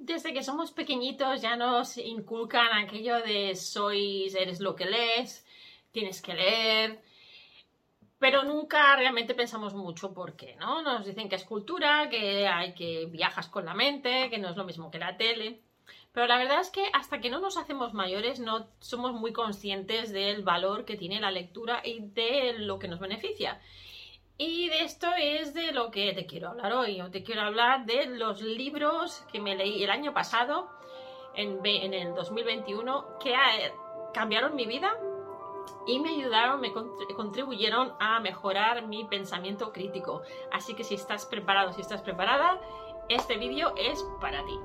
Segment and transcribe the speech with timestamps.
[0.00, 5.46] desde que somos pequeñitos ya nos inculcan aquello de sois, eres lo que lees,
[5.92, 7.02] tienes que leer,
[8.18, 10.82] pero nunca realmente pensamos mucho por qué, ¿no?
[10.82, 14.56] Nos dicen que es cultura, que hay que viajas con la mente, que no es
[14.56, 15.60] lo mismo que la tele.
[16.12, 20.12] Pero la verdad es que hasta que no nos hacemos mayores no somos muy conscientes
[20.12, 23.60] del valor que tiene la lectura y de lo que nos beneficia.
[24.42, 26.98] Y de esto es de lo que te quiero hablar hoy.
[27.12, 30.70] Te quiero hablar de los libros que me leí el año pasado,
[31.34, 31.62] en,
[31.92, 33.34] el 2021, que
[34.14, 34.98] cambiaron mi vida
[35.86, 40.22] y me ayudaron, me contribuyeron a mejorar mi pensamiento crítico.
[40.50, 42.58] Así que si estás preparado, si estás preparada,
[43.10, 44.58] este vídeo es para ti.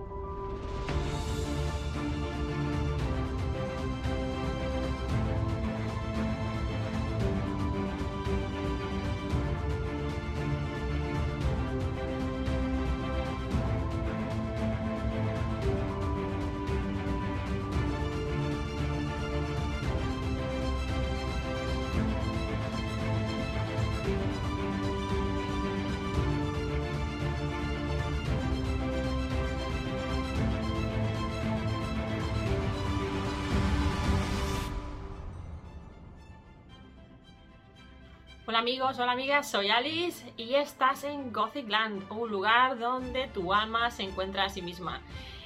[38.55, 43.53] Hola amigos, hola amigas, soy Alice y estás en Gothic Land, un lugar donde tu
[43.53, 45.01] alma se encuentra a sí misma.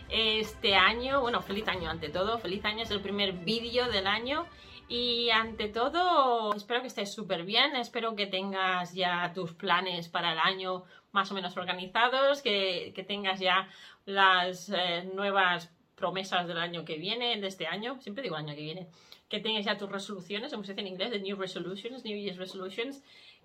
[0.09, 4.45] Este año, bueno, feliz año ante todo, feliz año, es el primer vídeo del año.
[4.87, 10.33] Y ante todo espero que estés súper bien, espero que tengas ya tus planes para
[10.33, 13.69] el año más o menos organizados, que, tengas ya
[14.05, 18.61] las eh, nuevas promesas del año que viene, de este año, siempre digo año que
[18.61, 18.87] viene,
[19.29, 22.37] que tengas ya tus resoluciones, como se dice en inglés, de New Resolutions, New Year's
[22.37, 23.03] Resolutions,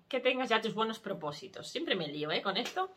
[0.09, 1.67] que tengas ya tus buenos propósitos.
[1.69, 2.41] Siempre me lío ¿eh?
[2.41, 2.89] con esto.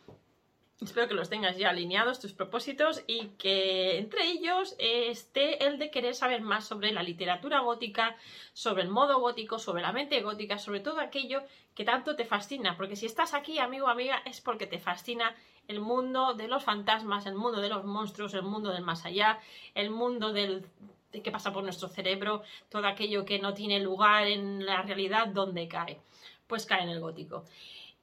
[0.81, 5.91] Espero que los tengas ya alineados, tus propósitos, y que entre ellos esté el de
[5.91, 8.16] querer saber más sobre la literatura gótica,
[8.53, 11.43] sobre el modo gótico, sobre la mente gótica, sobre todo aquello
[11.75, 12.77] que tanto te fascina.
[12.77, 15.34] Porque si estás aquí, amigo o amiga, es porque te fascina
[15.66, 19.41] el mundo de los fantasmas, el mundo de los monstruos, el mundo del más allá,
[19.75, 20.65] el mundo del
[21.12, 25.69] qué pasa por nuestro cerebro, todo aquello que no tiene lugar en la realidad, ¿dónde
[25.69, 26.00] cae?
[26.46, 27.44] Pues cae en el gótico.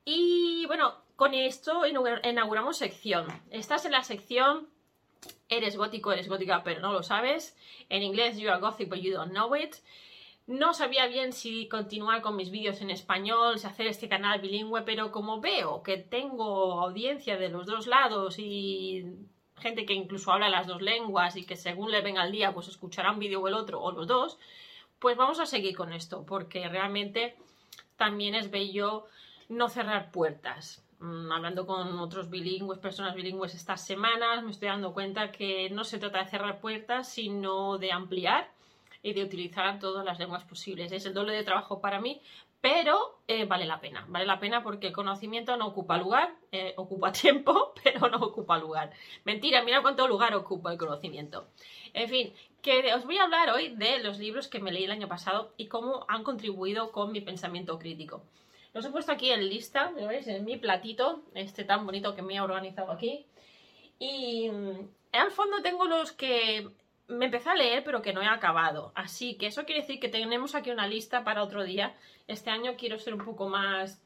[0.04, 3.28] Y bueno, con esto inauguramos sección.
[3.50, 4.68] Estás en la sección
[5.50, 7.56] Eres gótico, eres gótica, pero no lo sabes.
[7.90, 9.76] En inglés, you are gothic, but you don't know it.
[10.48, 14.84] No sabía bien si continuar con mis vídeos en español, si hacer este canal bilingüe,
[14.84, 19.06] pero como veo que tengo audiencia de los dos lados y
[19.58, 22.68] gente que incluso habla las dos lenguas y que según le venga el día, pues
[22.68, 24.38] escuchará un vídeo o el otro, o los dos,
[25.00, 27.36] pues vamos a seguir con esto, porque realmente
[27.98, 29.06] también es bello
[29.50, 30.84] no cerrar puertas.
[31.00, 35.84] Mm, hablando con otros bilingües, personas bilingües estas semanas, me estoy dando cuenta que no
[35.84, 38.55] se trata de cerrar puertas, sino de ampliar
[39.06, 40.92] y de utilizar todas las lenguas posibles.
[40.92, 42.24] Es el doble de trabajo para mí,
[42.60, 46.74] pero eh, vale la pena, vale la pena porque el conocimiento no ocupa lugar, eh,
[46.76, 48.92] ocupa tiempo, pero no ocupa lugar.
[49.24, 51.46] Mentira, mira cuánto lugar ocupa el conocimiento.
[51.94, 52.34] En fin,
[52.64, 55.54] que os voy a hablar hoy de los libros que me leí el año pasado
[55.56, 58.24] y cómo han contribuido con mi pensamiento crítico.
[58.74, 60.26] Los he puesto aquí en lista, ¿lo veis?
[60.26, 63.28] En mi platito, este tan bonito que me he organizado aquí.
[64.00, 66.72] Y mm, al fondo tengo los que
[67.08, 68.92] me empecé a leer pero que no he acabado.
[68.96, 71.96] Así que eso quiere decir que tenemos aquí una lista para otro día.
[72.28, 74.02] Este año quiero ser un poco más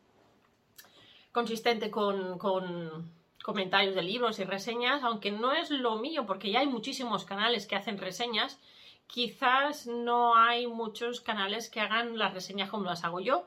[1.32, 3.12] consistente con, con,
[3.44, 7.66] comentarios de libros y reseñas, aunque no es lo mío porque ya hay muchísimos canales
[7.68, 8.60] que hacen reseñas.
[9.08, 13.46] Quizás no hay muchos canales que hagan las reseñas como las hago yo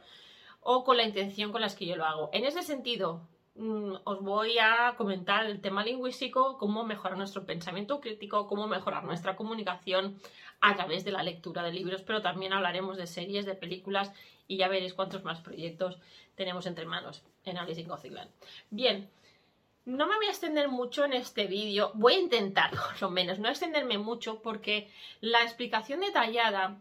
[0.60, 2.30] o con la intención con las que yo lo hago.
[2.32, 8.00] En ese sentido, Mm, os voy a comentar el tema lingüístico, cómo mejorar nuestro pensamiento
[8.00, 10.18] crítico, cómo mejorar nuestra comunicación
[10.60, 14.10] a través de la lectura de libros, pero también hablaremos de series, de películas
[14.48, 15.98] y ya veréis cuántos más proyectos
[16.34, 18.30] tenemos entre manos en Alice in Gothicland.
[18.70, 19.10] Bien,
[19.84, 23.38] no me voy a extender mucho en este vídeo, voy a intentar por lo menos
[23.38, 24.88] no extenderme mucho porque
[25.21, 26.78] la explicación detallada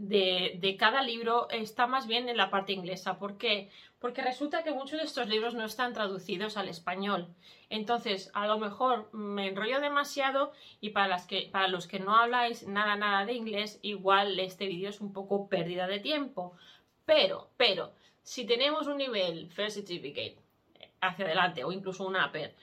[0.00, 3.18] de, cada libro está más bien en la parte inglesa.
[3.18, 3.70] ¿Por qué?
[3.98, 7.28] Porque resulta que muchos de estos libros no están traducidos al español.
[7.68, 12.16] Entonces, a lo mejor me enrollo demasiado y para, las que, para los que no
[12.16, 16.56] habláis nada, nada de inglés, igual este vídeo es un poco pérdida de tiempo.
[17.04, 17.92] Pero, pero,
[18.22, 20.38] si tenemos un nivel First Certificate
[21.02, 22.54] hacia adelante o incluso un upper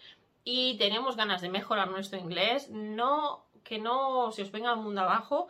[0.44, 5.02] y tenemos ganas de mejorar nuestro inglés, no que no se os venga el mundo
[5.02, 5.50] abajo,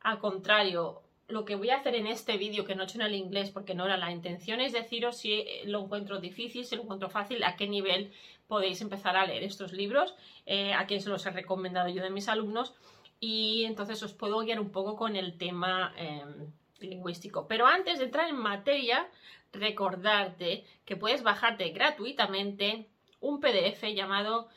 [0.00, 3.06] al contrario, lo que voy a hacer en este vídeo que no he hecho en
[3.06, 6.82] el inglés porque no era la intención es deciros si lo encuentro difícil, si lo
[6.82, 8.12] encuentro fácil, a qué nivel
[8.46, 12.10] podéis empezar a leer estos libros, eh, a quien se los he recomendado yo de
[12.10, 12.74] mis alumnos,
[13.20, 17.46] y entonces os puedo guiar un poco con el tema em, lingüístico.
[17.48, 19.08] Pero antes de entrar en materia,
[19.52, 22.86] recordarte que puedes bajarte gratuitamente
[23.20, 24.48] un PDF llamado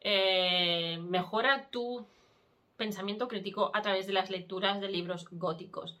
[0.00, 2.06] eh, Mejora tu
[2.76, 5.96] pensamiento crítico a través de las lecturas de libros góticos.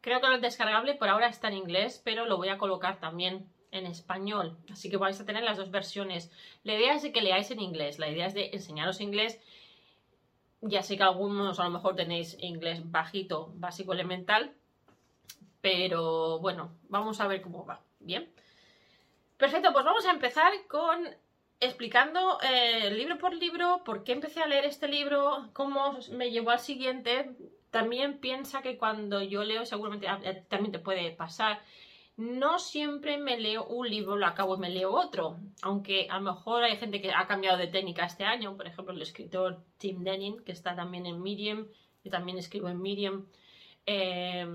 [0.00, 3.46] Creo que lo descargable por ahora está en inglés, pero lo voy a colocar también
[3.70, 4.56] en español.
[4.70, 6.30] Así que vais a tener las dos versiones.
[6.64, 9.38] La idea es de que leáis en inglés, la idea es de enseñaros inglés.
[10.62, 14.52] Ya sé que algunos a lo mejor tenéis inglés bajito, básico, elemental,
[15.60, 17.80] pero bueno, vamos a ver cómo va.
[17.98, 18.30] Bien.
[19.36, 21.08] Perfecto, pues vamos a empezar con
[21.60, 26.50] explicando eh, libro por libro por qué empecé a leer este libro, cómo me llevó
[26.50, 27.30] al siguiente.
[27.70, 31.60] También piensa que cuando yo leo, seguramente ah, eh, también te puede pasar,
[32.16, 35.38] no siempre me leo un libro, lo acabo y me leo otro.
[35.62, 38.92] Aunque a lo mejor hay gente que ha cambiado de técnica este año, por ejemplo,
[38.92, 41.66] el escritor Tim Denning, que está también en Medium,
[42.02, 43.26] y también escribo en Medium,
[43.86, 44.46] eh,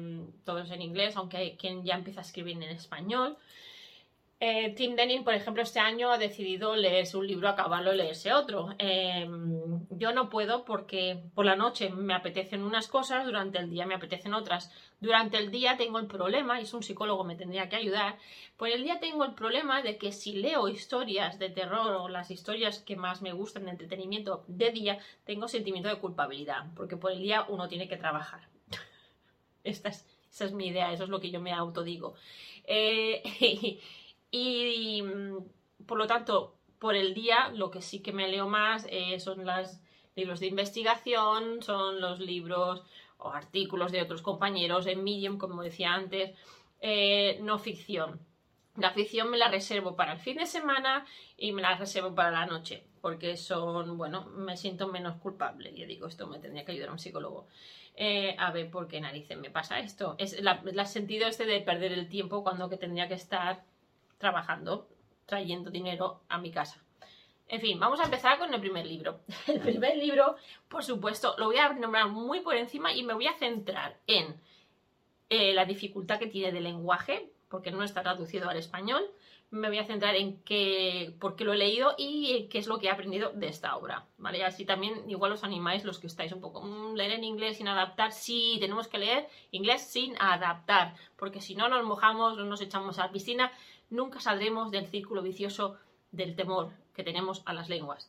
[0.44, 3.38] todos en inglés, aunque hay quien ya empieza a escribir en español.
[4.48, 8.32] Eh, Tim Denning, por ejemplo, este año ha decidido leerse un libro, acabarlo y leerse
[8.32, 8.76] otro.
[8.78, 13.88] Em, yo no puedo porque por la noche me apetecen unas cosas, durante el día
[13.88, 14.72] me apetecen otras.
[15.00, 18.20] Durante el día tengo el problema, y es un psicólogo me tendría que ayudar,
[18.56, 22.30] por el día tengo el problema de que si leo historias de terror o las
[22.30, 27.12] historias que más me gustan de entretenimiento de día, tengo sentimiento de culpabilidad, porque por
[27.12, 28.42] el día uno tiene que trabajar.
[29.64, 32.14] Esta es, esa es mi idea, eso es lo que yo me autodigo.
[32.68, 33.24] Eh,
[34.32, 35.38] Y mm,
[35.86, 39.46] por lo tanto, por el día, lo que sí que me leo más eh, son
[39.46, 39.80] los
[40.16, 42.84] libros de investigación, son los libros
[43.18, 46.38] o artículos de otros compañeros en Medium, como decía antes,
[46.82, 48.20] eh, no ficción.
[48.78, 51.06] La ficción me la reservo para el fin de semana
[51.38, 55.72] y me la reservo para la noche, porque son, bueno, me siento menos culpable.
[55.74, 57.48] Y digo, esto me tendría que ayudar a un psicólogo.
[57.96, 60.16] Eh, a ver por qué narices me pasa esto.
[60.18, 63.64] Es el sentido este de perder el tiempo cuando que tendría que estar
[64.18, 64.88] trabajando,
[65.26, 66.86] trayendo dinero a mi casa.
[67.48, 69.20] En fin, vamos a empezar con el primer libro.
[69.48, 70.36] El primer libro,
[70.68, 74.36] por supuesto, lo voy a nombrar muy por encima y me voy a centrar en
[75.30, 79.04] eh, la dificultad que tiene de lenguaje, porque no está traducido al español.
[79.52, 82.80] Me voy a centrar en qué, por qué lo he leído y qué es lo
[82.80, 84.44] que he aprendido de esta obra, ¿vale?
[84.44, 87.68] Así también igual os animáis los que estáis un poco, mm, leer en inglés sin
[87.68, 92.60] adaptar, sí, tenemos que leer inglés sin adaptar, porque si no nos mojamos, no nos
[92.60, 93.52] echamos a la piscina,
[93.90, 95.78] nunca saldremos del círculo vicioso
[96.12, 98.08] del temor que tenemos a las lenguas.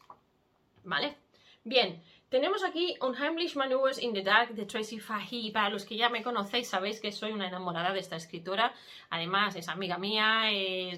[0.85, 1.17] ¿Vale?
[1.65, 5.51] Bien, tenemos aquí Unheimlich Maneuvers in the Dark de Tracy Fahey.
[5.51, 8.73] Para los que ya me conocéis, sabéis que soy una enamorada de esta escritora.
[9.11, 10.45] Además, es amiga mía,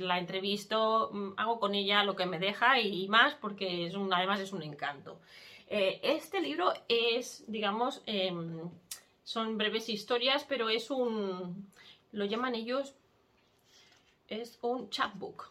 [0.01, 4.53] la entrevisto, mm, hago con ella lo que me deja y más porque además es
[4.53, 5.21] un encanto.
[5.69, 8.71] Eh, este libro es, digamos, em,
[9.23, 11.71] son breves historias, pero es un,
[12.13, 12.95] lo llaman ellos
[14.29, 15.51] es un chapbook.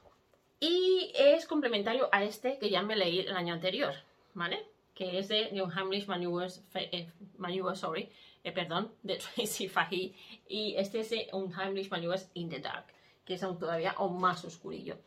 [0.60, 3.94] Y es complementario a este que ya me leí el año anterior,
[4.34, 4.66] ¿vale?
[4.96, 7.08] Que es de New Hamlish Maneuvers, eh,
[7.76, 8.10] sorry,
[8.44, 10.16] eh, perdón, de Tracy Fahey.
[10.48, 12.86] Y este es de Unheimlich Maneuvers in the Dark,
[13.26, 14.98] que es todavía aún más oscurillo.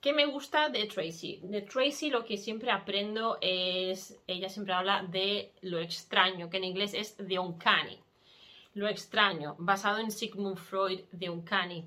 [0.00, 1.40] ¿Qué me gusta de Tracy?
[1.42, 6.64] De Tracy lo que siempre aprendo es, ella siempre habla de lo extraño, que en
[6.64, 7.98] inglés es the uncanny.
[8.74, 11.84] Lo extraño, basado en Sigmund Freud, the uncanny.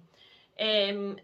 [0.55, 1.15] Em,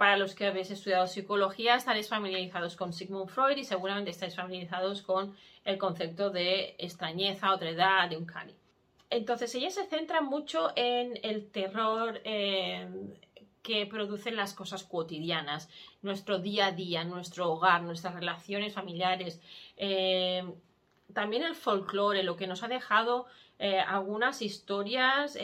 [0.00, 5.02] para los que habéis estudiado psicología, estaréis familiarizados con Sigmund Freud y seguramente estáis familiarizados
[5.02, 8.54] con el concepto de extrañeza, otredad, de un cani.
[9.10, 13.12] Entonces, ella se centra mucho en el terror em,
[13.62, 15.68] que producen las cosas cotidianas,
[16.00, 19.38] nuestro día a día, nuestro hogar, nuestras relaciones familiares,
[19.76, 20.54] em,
[21.12, 23.26] también el folclore, lo que nos ha dejado
[23.58, 25.36] eh, algunas historias,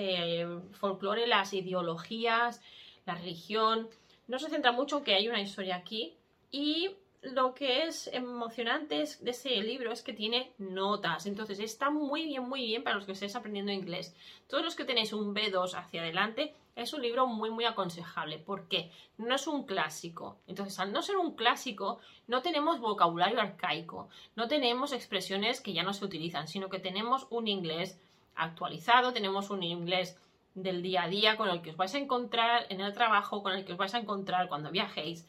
[0.73, 2.63] folclore, las ideologías,
[3.05, 3.91] la religión.
[4.29, 6.15] No se centra mucho en que hay una historia aquí
[6.51, 6.91] y
[7.23, 11.27] lo que es emocionante de ese libro es que tiene notas.
[11.27, 14.15] Entonces está muy bien, muy bien para los que estéis aprendiendo inglés.
[14.49, 18.39] Todos los que tenéis un B2 hacia adelante, es un libro muy, muy aconsejable.
[18.39, 18.93] ¿Por qué?
[19.17, 20.37] No es un clásico.
[20.47, 25.83] Entonces, al no ser un clásico, no tenemos vocabulario arcaico, no tenemos expresiones que ya
[25.83, 27.99] no se utilizan, sino que tenemos un inglés
[28.35, 30.19] actualizado, tenemos un inglés
[30.57, 33.53] del día a día con el que os vais a encontrar en el trabajo, con
[33.53, 35.27] el que os vais a encontrar cuando viajéis.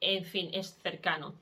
[0.00, 1.34] En fin, es cercano.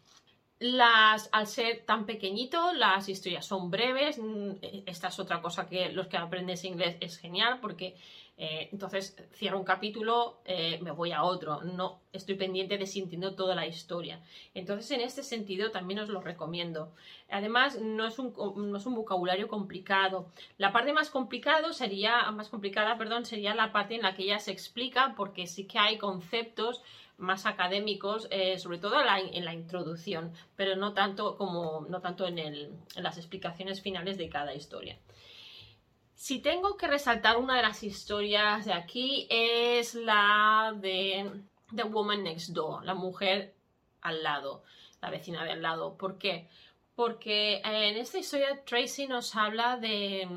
[0.58, 4.18] Las, al ser tan pequeñito, las historias son breves.
[4.18, 7.96] Mm, esta es otra cosa que los que aprendes inglés es genial porque
[8.42, 13.34] Eh, entonces cierro un capítulo, eh, me voy a otro, no estoy pendiente de sintiendo
[13.34, 14.22] toda la historia.
[14.54, 16.90] Entonces en este sentido también os lo recomiendo.
[17.28, 18.32] Además no es un,
[18.70, 20.30] no es un vocabulario complicado.
[20.56, 24.38] La parte más complicado sería, más complicada, perdón, sería la parte en la que ella
[24.38, 26.82] se explica porque sí que hay conceptos
[27.18, 32.38] más académicos, eh, sobre todo en la, introducción, pero no tanto como no tanto en
[32.96, 34.96] las explicaciones finales de cada historia.
[36.20, 41.30] Si tengo que resaltar una de las historias de aquí es la de
[41.74, 43.54] The Woman Next Door, la mujer
[44.02, 44.62] al lado,
[45.00, 45.96] la vecina de al lado.
[45.96, 46.46] ¿Por qué?
[46.94, 50.28] Porque en esta historia Tracy nos habla de,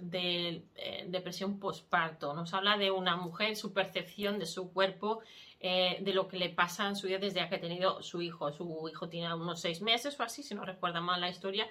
[0.00, 5.20] de eh, depresión postparto, nos habla de una mujer, su percepción de su cuerpo,
[5.60, 8.50] eh, de lo que le pasa en su vida desde que ha tenido su hijo.
[8.50, 11.68] Su hijo tiene unos seis meses o así, si no recuerda mal la historia,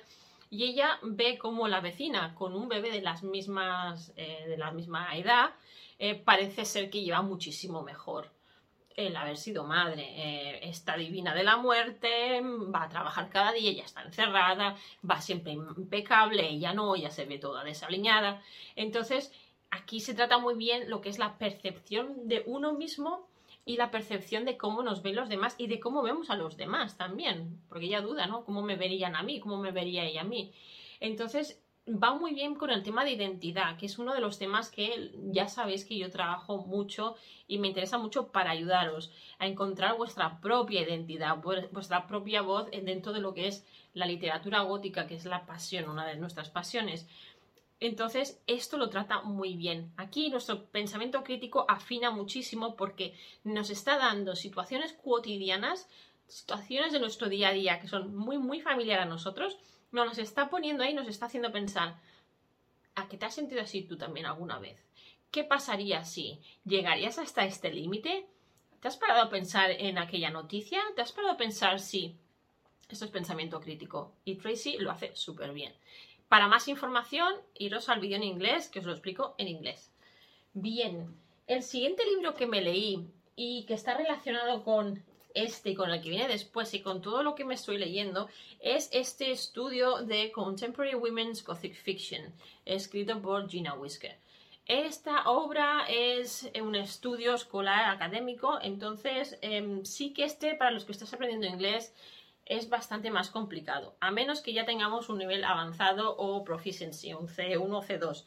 [0.51, 4.71] y ella ve como la vecina con un bebé de las mismas eh, de la
[4.71, 5.51] misma edad
[5.97, 8.29] eh, parece ser que lleva muchísimo mejor
[8.95, 10.03] el haber sido madre.
[10.03, 14.75] Eh, está divina de la muerte, va a trabajar cada día, ella está encerrada,
[15.09, 18.41] va siempre impecable, ella no, ella se ve toda desaliñada.
[18.75, 19.31] Entonces,
[19.69, 23.30] aquí se trata muy bien lo que es la percepción de uno mismo
[23.71, 26.57] y la percepción de cómo nos ven los demás y de cómo vemos a los
[26.57, 28.43] demás también, porque ella duda, ¿no?
[28.43, 29.39] ¿Cómo me verían a mí?
[29.39, 30.51] ¿Cómo me vería ella a mí?
[30.99, 34.69] Entonces, va muy bien con el tema de identidad, que es uno de los temas
[34.69, 37.15] que ya sabéis que yo trabajo mucho
[37.47, 39.09] y me interesa mucho para ayudaros
[39.39, 41.37] a encontrar vuestra propia identidad,
[41.71, 45.89] vuestra propia voz dentro de lo que es la literatura gótica, que es la pasión,
[45.89, 47.07] una de nuestras pasiones.
[47.81, 49.91] Entonces, esto lo trata muy bien.
[49.97, 55.89] Aquí nuestro pensamiento crítico afina muchísimo porque nos está dando situaciones cotidianas,
[56.27, 59.57] situaciones de nuestro día a día que son muy, muy familiares a nosotros,
[59.91, 61.99] nos está poniendo ahí, nos está haciendo pensar,
[62.93, 64.77] ¿a qué te has sentido así tú también alguna vez?
[65.31, 68.27] ¿Qué pasaría si llegarías hasta este límite?
[68.79, 70.81] ¿Te has parado a pensar en aquella noticia?
[70.95, 72.15] ¿Te has parado a pensar si...
[72.89, 75.73] Esto es pensamiento crítico y Tracy lo hace súper bien.
[76.31, 79.91] Para más información, iros al vídeo en inglés, que os lo explico en inglés.
[80.53, 81.13] Bien,
[81.45, 86.01] el siguiente libro que me leí y que está relacionado con este y con el
[86.01, 88.29] que viene después y con todo lo que me estoy leyendo
[88.61, 92.33] es este estudio de Contemporary Women's Gothic Fiction,
[92.63, 94.15] escrito por Gina Whisker.
[94.65, 100.93] Esta obra es un estudio escolar académico, entonces em, sí que este, para los que
[100.93, 101.93] estáis aprendiendo inglés,
[102.45, 107.27] es bastante más complicado, a menos que ya tengamos un nivel avanzado o proficiency, un
[107.27, 108.25] C1 o C2.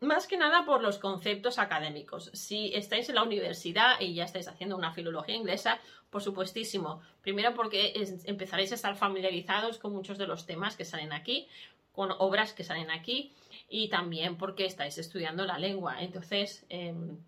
[0.00, 2.30] Más que nada por los conceptos académicos.
[2.34, 5.80] Si estáis en la universidad y ya estáis haciendo una filología inglesa,
[6.10, 7.00] por supuestísimo.
[7.22, 7.94] Primero porque
[8.24, 11.48] empezaréis a estar familiarizados con muchos de los temas que salen aquí,
[11.92, 13.32] con obras que salen aquí
[13.70, 16.02] y también porque estáis estudiando la lengua.
[16.02, 17.18] Entonces, em,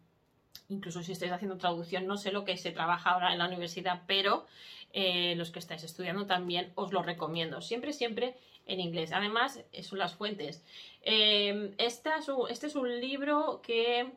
[0.68, 4.02] incluso si estáis haciendo traducción, no sé lo que se trabaja ahora en la universidad,
[4.06, 4.46] pero
[4.92, 7.60] eh, los que estáis estudiando también os lo recomiendo.
[7.60, 9.12] Siempre, siempre en inglés.
[9.12, 10.64] Además, son las fuentes.
[11.02, 14.12] Eh, este es un libro que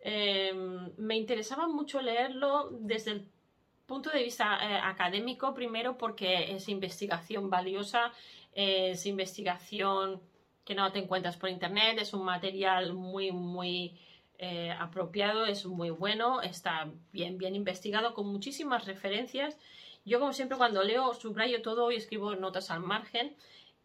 [0.00, 0.52] eh,
[0.96, 3.28] me interesaba mucho leerlo desde el
[3.86, 8.12] punto de vista académico, primero porque es investigación valiosa,
[8.52, 10.20] es investigación
[10.64, 14.00] que no te encuentras por internet, es un material muy, muy
[14.78, 19.56] apropiado, es muy bueno, está bien, bien investigado, con muchísimas referencias
[20.06, 23.36] yo, como siempre, cuando leo, subrayo todo y escribo notas al margen.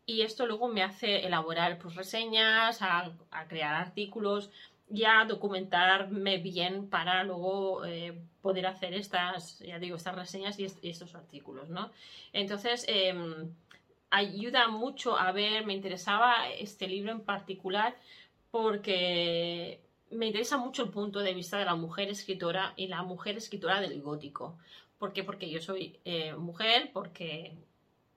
[0.06, 3.12] Y esto luego me hace elaborar pues, reseñas, a,
[3.50, 4.52] crear artículos
[4.90, 10.66] y a documentarme bien para luego eh, poder hacer estas, ya digo, estas reseñas y,
[10.66, 11.92] estos artículos, ¿no?
[12.34, 13.54] Entonces, em,
[14.12, 17.96] ayuda mucho a ver, me interesaba este libro en particular
[18.52, 19.80] porque
[20.12, 23.80] me interesa mucho el punto de vista de la mujer escritora y la mujer escritora
[23.82, 24.58] del gótico.
[25.02, 25.24] ¿Por qué?
[25.24, 27.58] Porque yo soy eh, mujer, porque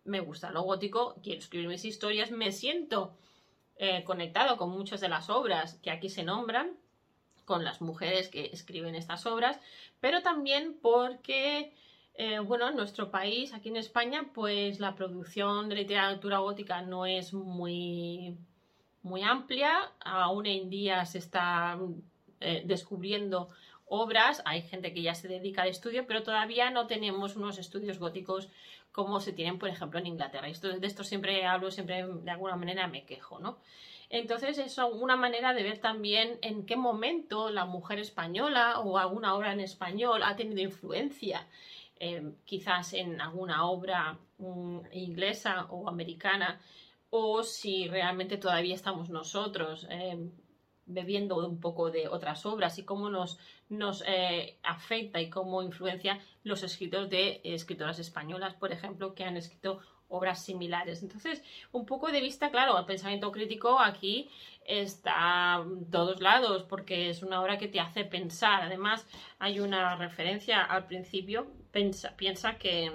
[0.05, 3.17] me gusta lo gótico, quiero escribir mis historias, me siento
[3.77, 6.77] eh, conectado con muchas de las obras que aquí se nombran,
[7.47, 9.59] con las mujeres que escriben estas obras,
[9.99, 11.73] pero también porque,
[12.17, 17.07] eh, bueno, en nuestro país, aquí en España, pues la producción de literatura gótica no
[17.07, 18.37] es muy,
[19.01, 21.79] muy amplia, aún en día se está
[22.67, 23.49] descubriendo
[24.01, 27.99] obras, hay gente que ya se dedica al estudio, pero todavía no tenemos unos estudios
[27.99, 28.49] góticos
[28.93, 30.47] como se tienen, por ejemplo, en Inglaterra.
[30.47, 33.59] De esto siempre hablo, siempre de alguna manera me quejo, ¿no?
[34.09, 39.35] Entonces es una manera de ver también en qué momento la mujer española o alguna
[39.35, 41.49] obra en español ha tenido influencia,
[41.99, 46.61] eh, quizás en alguna obra mm, inglesa o americana,
[47.11, 49.87] o si realmente todavía estamos nosotros.
[49.91, 50.31] Eh,
[50.87, 56.21] bebiendo un poco de otras obras y cómo nos, nos eh, afecta y cómo influencia
[56.43, 61.03] los escritos de escritoras españolas, por ejemplo, que han escrito obras similares.
[61.03, 61.43] Entonces,
[61.73, 64.31] un poco de vista, claro, el pensamiento crítico aquí
[64.65, 68.63] está en todos lados porque es una obra que te hace pensar.
[68.63, 69.07] Además,
[69.39, 71.47] hay una referencia al principio,
[72.17, 72.93] piensa, que,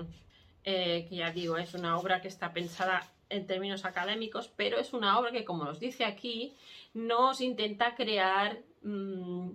[0.64, 4.94] eh, que ya digo, es una obra que está pensada en términos académicos, pero es
[4.94, 6.56] una obra que, como nos dice aquí,
[6.94, 9.50] nos intenta crear mm,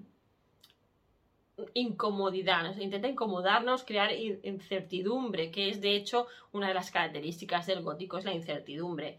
[1.74, 8.18] incomodidad, intenta incomodarnos, crear incertidumbre, que es de hecho una de las características del gótico,
[8.18, 9.18] es la incertidumbre,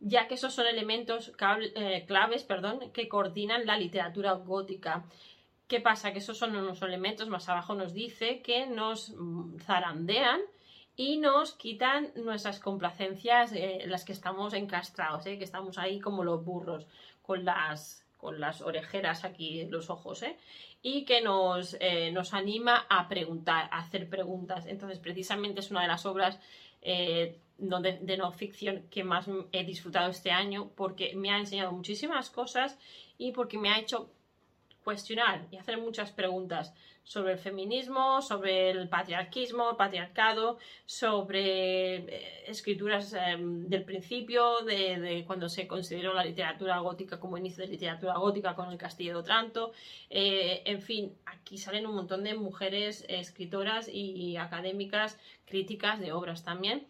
[0.00, 1.32] ya que esos son elementos
[1.74, 5.04] eh, claves perdón, que coordinan la literatura gótica.
[5.68, 6.12] ¿Qué pasa?
[6.12, 10.40] Que esos son unos elementos, más abajo nos dice, que nos mm, zarandean
[10.96, 16.22] y nos quitan nuestras complacencias, eh, las que estamos encastrados, eh, que estamos ahí como
[16.22, 16.86] los burros,
[17.22, 20.38] con las, con las orejeras aquí los ojos, ¿eh?
[20.80, 24.64] y que nos, eh, nos, anima a preguntar, a hacer preguntas.
[24.64, 26.40] Entonces, precisamente es una de las obras
[26.80, 32.30] de, de no ficción que más he disfrutado este año porque me ha enseñado muchísimas
[32.30, 32.78] cosas
[33.18, 34.10] y porque me ha hecho
[34.84, 42.44] cuestionar y hacer muchas preguntas sobre el feminismo, sobre el patriarquismo, el patriarcado, sobre eh,
[42.46, 48.14] escrituras em, del principio, de, cuando se consideró la literatura gótica como inicio de literatura
[48.16, 49.72] gótica con el Castillo de Otranto.
[50.08, 56.42] Eh, en fin, aquí salen un montón de mujeres escritoras y académicas críticas de obras
[56.42, 56.86] también.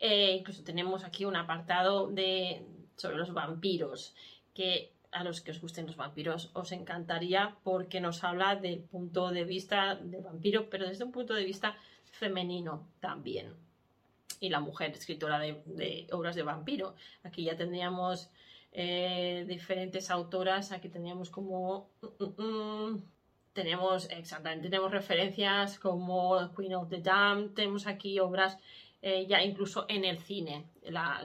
[0.00, 4.14] Eh, incluso tenemos aquí un apartado de, sobre los vampiros,
[4.52, 6.50] que a los que os gusten los vampiros.
[6.54, 11.34] Os encantaría porque nos habla del punto de vista de vampiro, pero desde un punto
[11.34, 11.76] de vista
[12.10, 13.54] femenino también.
[14.40, 16.94] Y la mujer escritora de, obras de vampiro.
[17.22, 18.30] Aquí ya tendríamos
[18.72, 21.90] eh, diferentes autoras, aquí teníamos como...
[22.00, 23.02] Mm, mm, mm,
[23.52, 28.56] tenemos, exactamente, tenemos referencias como Queen of the Damned, tenemos aquí obras
[29.02, 31.20] eh, ya incluso en el cine, la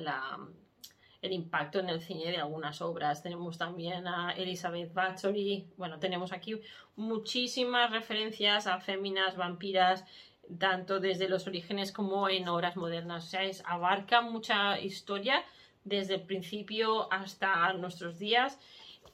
[1.21, 3.23] el impacto en el cine de algunas obras.
[3.23, 6.59] Tenemos también a Elizabeth Bathory, bueno, tenemos aquí
[6.95, 10.05] muchísimas referencias a féminas, vampiras,
[10.59, 13.25] tanto desde los orígenes como en obras modernas.
[13.25, 15.43] O sea, es, abarca mucha historia
[15.83, 18.59] desde el principio hasta nuestros días,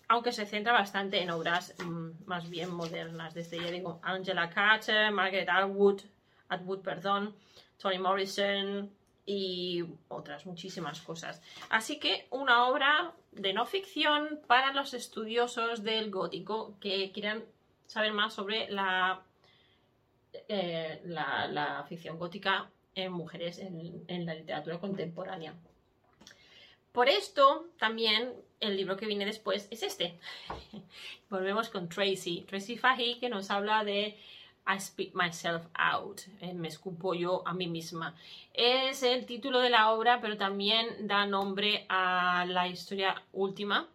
[0.08, 5.12] aunque se centra bastante en obras mm, más bien modernas, desde, ya digo, Angela Carter,
[5.12, 6.01] Margaret Atwood,
[6.49, 7.36] Atwood, perdón,
[7.78, 8.91] Toni Morrison,
[9.25, 11.41] y otras muchísimas cosas.
[11.69, 17.43] Así que una obra de no ficción para los estudiosos del gótico que quieran
[17.88, 19.21] saber más sobre la,
[20.47, 25.53] eh, la, ficción gótica en mujeres en, la literatura contemporánea.
[26.91, 30.19] Por esto, también el libro que viene después es este.
[31.29, 34.17] Volvemos con Tracy, Tracy Fahey, que nos habla de
[34.65, 38.15] I Speak Myself Out, eh, me escupo yo a mí misma.
[38.54, 43.88] Es el título de la obra, pero también da nombre a la historia última,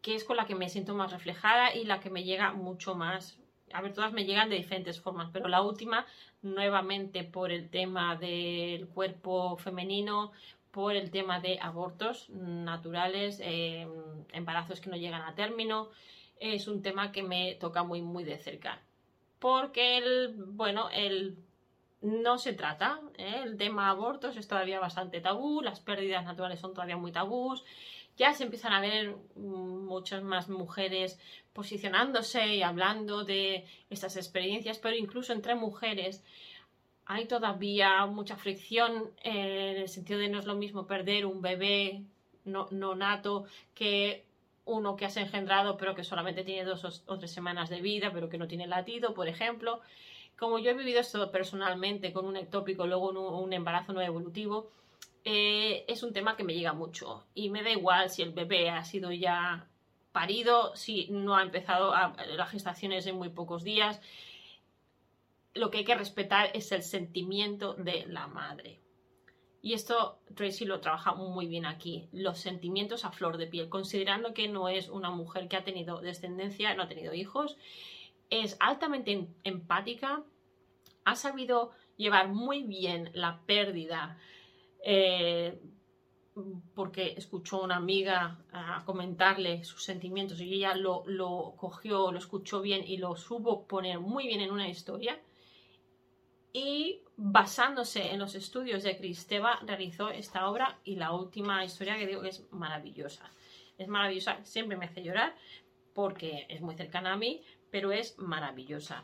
[0.00, 2.94] que es con la que me siento más reflejada y la que me llega mucho
[2.94, 3.38] más.
[3.72, 6.06] A ver, todas me llegan de diferentes formas, pero la última,
[6.42, 10.32] nuevamente por el tema del cuerpo femenino,
[10.70, 13.90] por el tema de abortos naturales, em,
[14.32, 15.90] embarazos que no llegan a término,
[16.40, 18.80] es un tema que me toca muy, muy de cerca
[19.38, 21.36] porque el, bueno, el
[22.00, 23.00] no se trata.
[23.16, 23.42] ¿eh?
[23.44, 27.64] El tema abortos es todavía bastante tabú, las pérdidas naturales son todavía muy tabús.
[28.16, 31.20] Ya se empiezan a ver muchas más mujeres
[31.52, 36.24] posicionándose y hablando de estas experiencias, pero incluso entre mujeres
[37.06, 42.02] hay todavía mucha fricción en el sentido de no es lo mismo perder un bebé
[42.44, 44.24] no, no nato que
[44.68, 48.28] uno que has engendrado pero que solamente tiene dos o tres semanas de vida pero
[48.28, 49.80] que no tiene latido, por ejemplo.
[50.38, 54.70] Como yo he vivido esto personalmente con un ectópico, luego un, embarazo no evolutivo,
[55.24, 58.70] eh, es un tema que me llega mucho y me da igual si el bebé
[58.70, 59.66] ha sido ya
[60.12, 64.00] parido, si no ha empezado a, la gestación es en muy pocos días.
[65.54, 68.80] Lo que hay que respetar es el sentimiento de la madre.
[69.60, 74.32] Y esto Tracy lo trabaja muy bien aquí, los sentimientos a flor de piel, considerando
[74.32, 77.56] que no es una mujer que ha tenido descendencia, no ha tenido hijos,
[78.30, 80.22] es altamente em-, empática,
[81.04, 84.18] ha sabido llevar muy bien la pérdida,
[84.84, 85.60] eh,
[86.76, 92.18] porque escuchó a una amiga a comentarle sus sentimientos y ella lo, lo cogió, lo
[92.18, 95.20] escuchó bien y lo supo poner muy bien en una historia.
[96.52, 102.06] Y basándose en los estudios de Cristeva realizó esta obra y la última historia que
[102.06, 103.28] digo que es maravillosa.
[103.76, 105.34] Es maravillosa, siempre me hace llorar,
[105.94, 109.02] porque es muy cercana a mí, pero es maravillosa.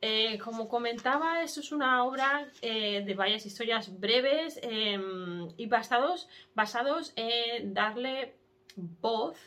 [0.00, 6.28] Eh, como comentaba, esto es una obra eh, de varias historias breves em, y basados,
[6.54, 8.34] basados en darle
[8.74, 9.38] voz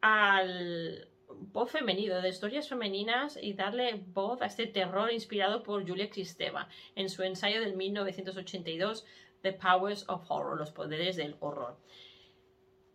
[0.00, 1.08] al
[1.50, 6.68] voz femenino, de historias femeninas y darle voz a este terror inspirado por Julia Kristeva
[6.94, 9.04] en su ensayo del 1982
[9.42, 11.76] The Powers of Horror, los poderes del horror.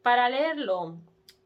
[0.02, 0.98] Para leerlo,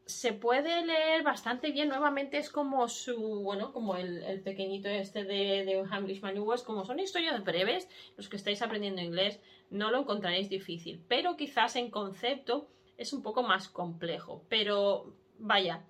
[0.06, 1.88] se puede leer bastante bien.
[1.88, 7.00] Nuevamente es como su, bueno, como el, pequeñito este de, de English Manuals, como son
[7.00, 12.68] historias breves, los que estáis aprendiendo inglés no lo encontraréis difícil, pero quizás en concepto
[12.98, 14.44] es un poco más complejo.
[14.48, 15.82] Pero vaya,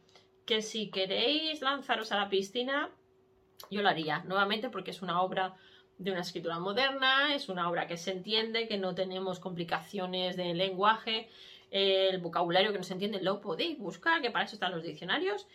[0.45, 2.91] que si queréis lanzaros a la piscina,
[3.71, 5.55] yo lo haría, nuevamente porque es una obra
[5.99, 10.55] de una escritura moderna, es una obra que se entiende, que no tenemos complicaciones de
[10.55, 11.29] lenguaje,
[11.71, 15.47] el vocabulario que no se entiende lo podéis buscar, que para eso están los diccionarios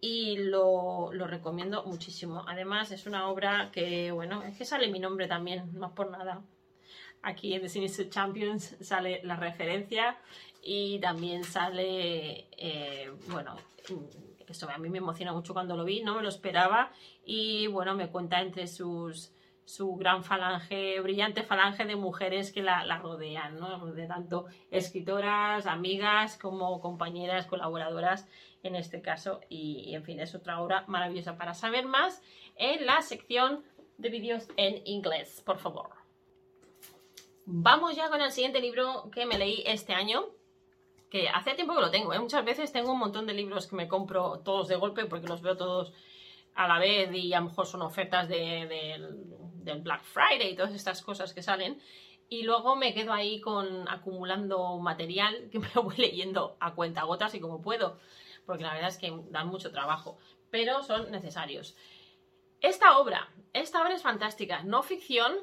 [0.00, 2.44] y lo, recomiendo muchísimo.
[2.48, 6.42] Además es una obra que, bueno, es que sale mi nombre también, más por nada.
[7.22, 10.18] Aquí en The Sinister Champions sale la referencia
[10.60, 13.56] y también sale, eh, bueno,
[14.52, 16.92] esto a mí me emociona mucho cuando lo vi, no me lo esperaba
[17.24, 19.32] y bueno, me cuenta entre sus
[19.64, 23.86] su gran falange, brillante falange de mujeres que la, rodean, ¿no?
[23.92, 28.26] de tanto escritoras, amigas como compañeras, colaboradoras
[28.62, 29.40] en este caso.
[29.48, 32.22] Y, en fin, es otra obra maravillosa para saber más
[32.56, 33.64] en la sección
[33.98, 35.90] de vídeos en inglés, por favor.
[37.44, 40.26] Vamos ya con el siguiente libro que me leí este año,
[41.12, 42.18] que hace tiempo que lo tengo, ¿eh?
[42.18, 45.42] muchas veces tengo un montón de libros que me compro todos de golpe porque los
[45.42, 45.92] veo todos
[46.54, 51.02] a la vez y a lo mejor son ofertas del Black Friday y todas estas
[51.02, 51.78] cosas que salen.
[52.30, 57.02] Y luego me quedo ahí con acumulando material que me lo voy leyendo a cuenta
[57.02, 57.98] gotas y como puedo,
[58.46, 60.16] porque la verdad es que dan mucho trabajo,
[60.50, 61.76] pero son necesarios.
[62.62, 65.34] Esta obra, esta obra es fantástica, no ficción,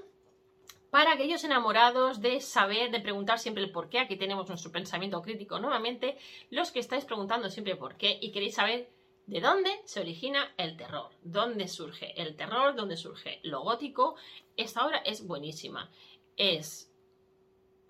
[0.92, 5.22] para aquellos enamorados de saber, de preguntar siempre el por qué, aquí tenemos nuestro pensamiento
[5.22, 6.18] crítico nuevamente,
[6.50, 8.90] los que estáis preguntando siempre por qué y queréis saber
[9.30, 11.12] ¿De dónde se origina el terror?
[11.22, 12.76] ¿Dónde surge el terror?
[12.76, 14.16] ¿Dónde surge lo gótico?
[14.58, 15.92] Esta obra es buenísima.
[16.36, 16.92] Es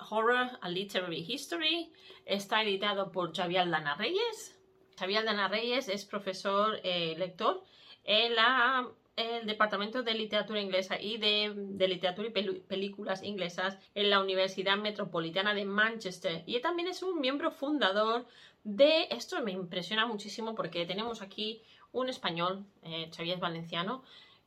[0.09, 1.93] Horror, a Literary History.
[2.25, 4.59] Está editado por Xavier Dana Reyes.
[4.97, 7.63] Xavier Dana Reyes es profesor eh, lector
[8.03, 14.21] en la el Departamento de Literatura Inglesa y de, Literatura y Películas Inglesas en la
[14.21, 16.43] Universidad Metropolitana de Manchester.
[16.45, 18.25] Y también es un miembro fundador
[18.63, 19.08] de...
[19.12, 24.03] Esto me impresiona muchísimo porque tenemos aquí un español, eh, Xavier Valenciano.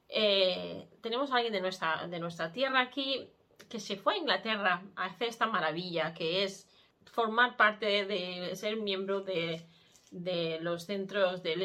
[0.08, 3.28] Eh, tenemos a alguien de nuestra, de nuestra tierra aquí
[3.68, 6.66] que se fue a Inglaterra a hacer esta maravilla que es
[7.04, 9.66] formar parte de ser miembro de,
[10.10, 11.62] de los centros del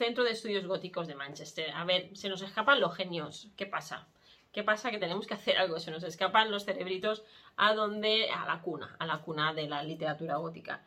[0.00, 1.72] Centro de Estudios Góticos de Manchester.
[1.72, 3.48] A ver, se nos escapan los genios.
[3.54, 4.08] ¿Qué pasa?
[4.50, 4.90] ¿Qué pasa?
[4.90, 5.78] Que tenemos que hacer algo.
[5.78, 7.22] Se nos escapan los cerebritos
[7.58, 10.82] a donde, a la cuna, a la cuna de la literatura gótica.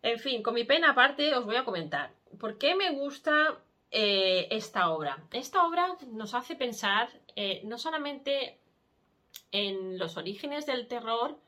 [0.00, 2.10] En fin, con mi pena aparte os voy a comentar.
[2.40, 3.58] ¿Por qué me gusta
[3.90, 5.22] eh, esta obra?
[5.30, 8.56] Esta obra nos hace pensar eh, no solamente
[9.52, 11.38] en los orígenes del terror,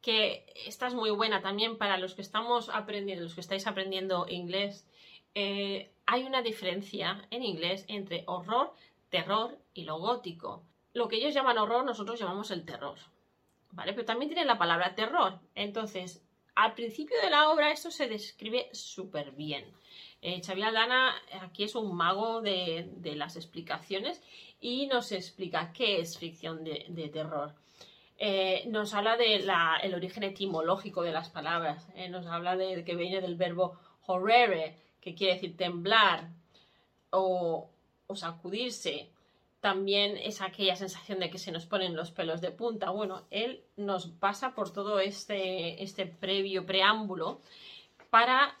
[0.00, 4.28] que esta es muy buena también para los que estamos aprendiendo, los que estáis aprendiendo
[4.28, 4.86] inglés
[5.34, 8.72] eh, hay una diferencia en inglés entre horror,
[9.08, 10.64] terror y lo gótico.
[10.94, 12.98] Lo que ellos llaman horror, nosotros llamamos el terror.
[13.70, 13.94] ¿Vale?
[13.94, 15.40] Pero también tiene la palabra terror.
[15.54, 16.22] Entonces,
[16.54, 19.64] al principio de la obra esto se describe súper bien.
[20.20, 24.22] Eh, Xavier Aldana aquí es un mago de, las explicaciones
[24.60, 27.54] y nos explica qué es ficción de, terror.
[28.18, 33.20] Eh, nos habla del origen etimológico de las palabras, eh, nos habla de que viene
[33.20, 36.30] del verbo horrere, que quiere decir temblar
[37.10, 37.68] o,
[38.14, 39.08] sacudirse,
[39.60, 42.90] también es aquella sensación de que se nos ponen los pelos de punta.
[42.90, 47.40] Bueno, él nos pasa por todo este, este previo preámbulo
[48.10, 48.54] para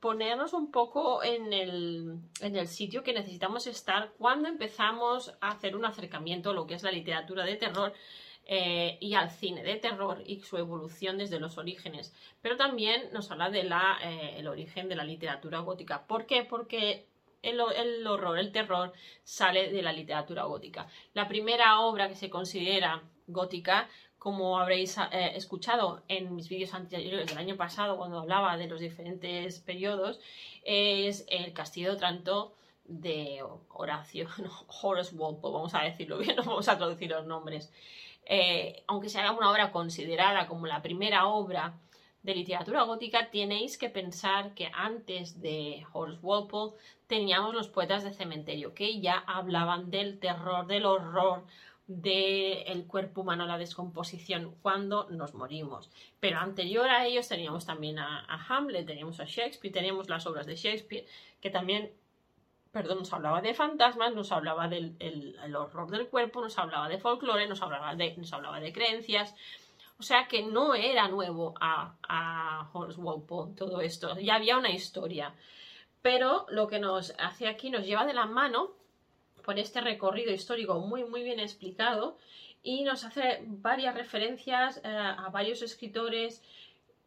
[0.00, 5.74] ponernos un poco en el, en el, sitio que necesitamos estar cuando empezamos a hacer
[5.74, 7.94] un acercamiento a lo que es la literatura de terror
[8.52, 12.12] eh, y al cine de terror y su evolución desde los orígenes.
[12.42, 16.04] Pero también nos habla del eh, origen de la literatura gótica.
[16.08, 16.42] ¿Por qué?
[16.42, 17.06] Porque
[17.42, 20.88] el, horror, el terror sale de la literatura gótica.
[21.14, 27.28] La primera obra que se considera gótica como habréis eh, escuchado en mis vídeos anteriores
[27.28, 30.18] del año pasado cuando hablaba de los diferentes periodos,
[30.64, 34.26] es el Castillo de Otranto de Horacio,
[34.82, 37.72] Horace Walpole, vamos a decirlo bien, no vamos a traducir los nombres.
[38.32, 41.80] Eh, aunque se haga una obra considerada como la primera obra
[42.22, 46.76] de literatura gótica, tenéis que pensar que antes de Horace Walpole
[47.08, 51.44] teníamos los poetas de cementerio, que ya hablaban del terror, del horror,
[51.88, 55.90] del cuerpo humano, la descomposición cuando nos morimos.
[56.20, 60.54] Pero anterior a ellos teníamos también a, Hamlet, teníamos a Shakespeare, teníamos las obras de
[60.54, 61.04] Shakespeare,
[61.40, 61.90] que también,
[62.72, 64.96] perdón, nos hablaba de fantasmas, nos hablaba del
[65.56, 69.34] horror del cuerpo, nos hablaba de folclore, nos hablaba de, nos hablaba de creencias.
[69.98, 75.34] O sea que no era nuevo a, a Walpole todo esto, ya había una historia.
[76.00, 78.70] Pero lo que nos hace aquí nos lleva de la mano
[79.44, 82.16] por este recorrido histórico muy, muy bien explicado
[82.62, 86.42] y nos hace varias referencias eh, a varios escritores,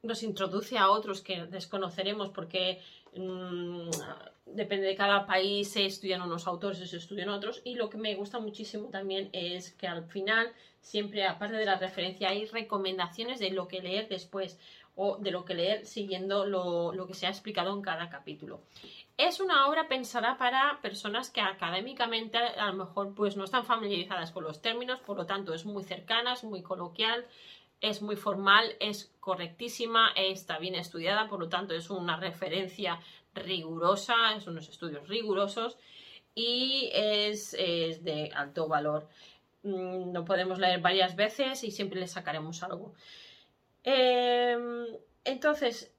[0.04, 2.82] nos introduce a otros que desconoceremos porque
[3.16, 3.90] mm,
[4.46, 7.62] depende de cada país, se estudian unos autores y se estudian otros.
[7.64, 10.52] Y lo que me gusta muchísimo también es que al final,
[10.82, 14.60] siempre aparte de la referencia, hay recomendaciones de lo que leer después
[14.96, 18.62] o de lo que leer siguiendo lo, lo que se ha explicado en cada capítulo.
[19.18, 24.32] Es una obra pensada para personas que académicamente a lo mejor pues no están familiarizadas
[24.32, 27.26] con los términos, por lo tanto es muy cercana, es muy coloquial,
[27.82, 33.00] es muy formal, es correctísima, está bien estudiada, por lo tanto es una referencia
[33.34, 35.78] rigurosa, es unos estudios rigurosos
[36.36, 39.08] y es, de alto valor.
[39.64, 42.94] Mm, no podemos leer varias veces y siempre le sacaremos algo.
[43.84, 44.86] Em,
[45.24, 45.92] entonces,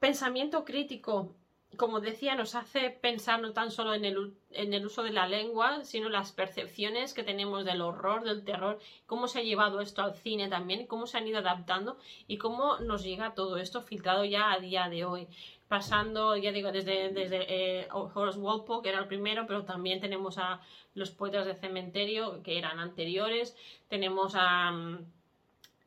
[0.00, 1.34] pensamiento crítico
[1.78, 5.28] como decía, nos hace pensar no tan solo en el, en el, uso de la
[5.28, 10.02] lengua, sino las percepciones que tenemos del horror, del terror, cómo se ha llevado esto
[10.02, 14.24] al cine también, cómo se han ido adaptando y cómo nos llega todo esto filtrado
[14.24, 15.28] ya a día de hoy.
[15.68, 20.36] Pasando, ya digo, desde, desde eh, Horace Walpole, que era el primero, pero también tenemos
[20.38, 20.60] a
[20.94, 23.56] los poetas de cementerio, que eran anteriores,
[23.88, 24.72] tenemos a...
[24.72, 25.17] Mm,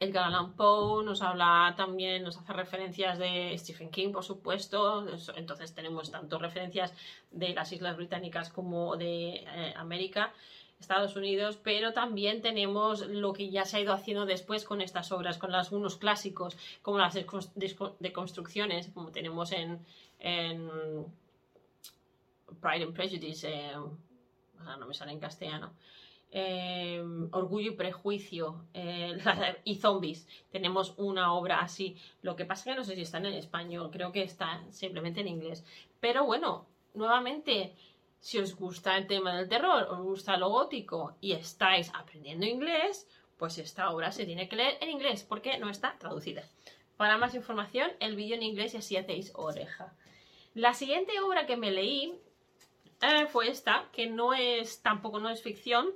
[0.02, 5.06] Edgar Allan Poe, nos habla también, nos hace referencias de Stephen King, por supuesto.
[5.36, 6.92] Entonces tenemos tanto referencias
[7.30, 10.34] de las Islas Británicas como de eh, América,
[10.80, 15.12] Estados Unidos, pero también tenemos lo que ya se ha ido haciendo después con estas
[15.12, 19.86] obras, con algunos clásicos, como las de construcciones, como tenemos en,
[22.60, 23.74] Pride and Prejudice, eh,
[24.80, 25.74] no me sale en castellano.
[26.34, 29.18] Em, Orgullo y Prejuicio eh,
[29.66, 30.26] y Zombies.
[30.50, 31.98] Tenemos una obra así.
[32.22, 35.20] Lo que pasa es que no sé si está en español, creo que está simplemente
[35.20, 35.66] en inglés.
[36.00, 37.76] Pero bueno, nuevamente,
[38.22, 43.10] si os gusta el tema del terror, os gusta lo gótico y estáis aprendiendo inglés,
[43.38, 46.44] pues esta obra se tiene que leer en inglés porque no está traducida.
[46.96, 49.94] Para más información, el vídeo en inglés y así hacéis oreja.
[50.54, 52.14] La siguiente obra que me leí
[53.02, 55.88] eh, fue esta, que no es tampoco no es ficción,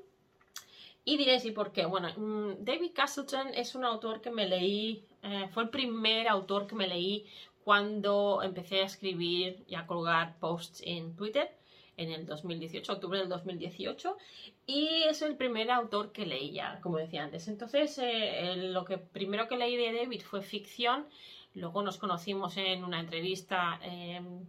[1.05, 1.85] y diréis, ¿y por qué?
[1.85, 6.65] Bueno, mm, David Castleton es un autor que me leí, eh, fue el primer autor
[6.65, 7.25] que me leí
[7.63, 11.55] cuando empecé a escribir y a colgar posts en Twitter
[11.97, 14.17] en el 2018, octubre del 2018,
[14.65, 17.47] y es el primer autor que leí ya, como decía antes.
[17.47, 21.05] Entonces, eh, lo que primero que leí de David fue ficción,
[21.53, 24.45] luego nos conocimos en una entrevista em,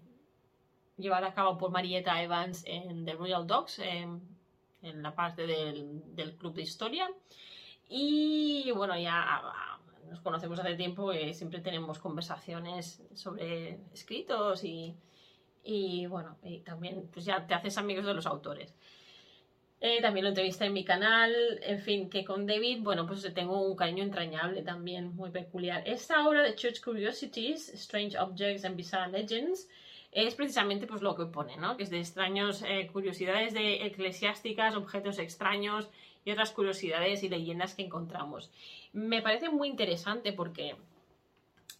[0.96, 4.20] llevada a cabo por Marietta Evans en The Royal Dogs, em,
[4.86, 7.08] en la parte del, club de historia.
[7.88, 14.94] Y bueno, ya ah, nos conocemos hace tiempo y siempre tenemos conversaciones sobre escritos y,
[15.64, 18.74] y bueno, y también pues ya te haces amigos de los autores.
[19.80, 23.60] Eh, también lo entrevisté en mi canal, en fin, que con David, bueno, pues tengo
[23.60, 25.82] un cariño entrañable también, muy peculiar.
[25.86, 29.68] Esta obra de Church Curiosities, Strange Objects and Bizarre Legends,
[30.16, 31.76] es precisamente pues lo que pone, ¿no?
[31.76, 35.90] Que es de extraños, eh, curiosidades de eclesiásticas, objetos extraños
[36.24, 38.50] y otras curiosidades y leyendas que encontramos.
[38.94, 40.74] Me parece muy interesante porque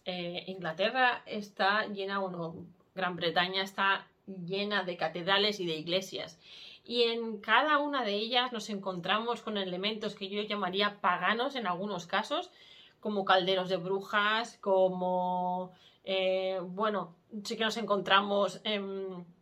[0.05, 6.39] eh, Inglaterra está llena, bueno, Gran Bretaña está llena de catedrales y de iglesias.
[6.85, 11.65] Y en cada una de ellas nos encontramos con elementos que yo llamaría paganos en
[11.65, 12.51] algunos casos,
[12.99, 15.73] como calderos de brujas, como,
[16.09, 18.61] eh, bueno, sí que nos encontramos,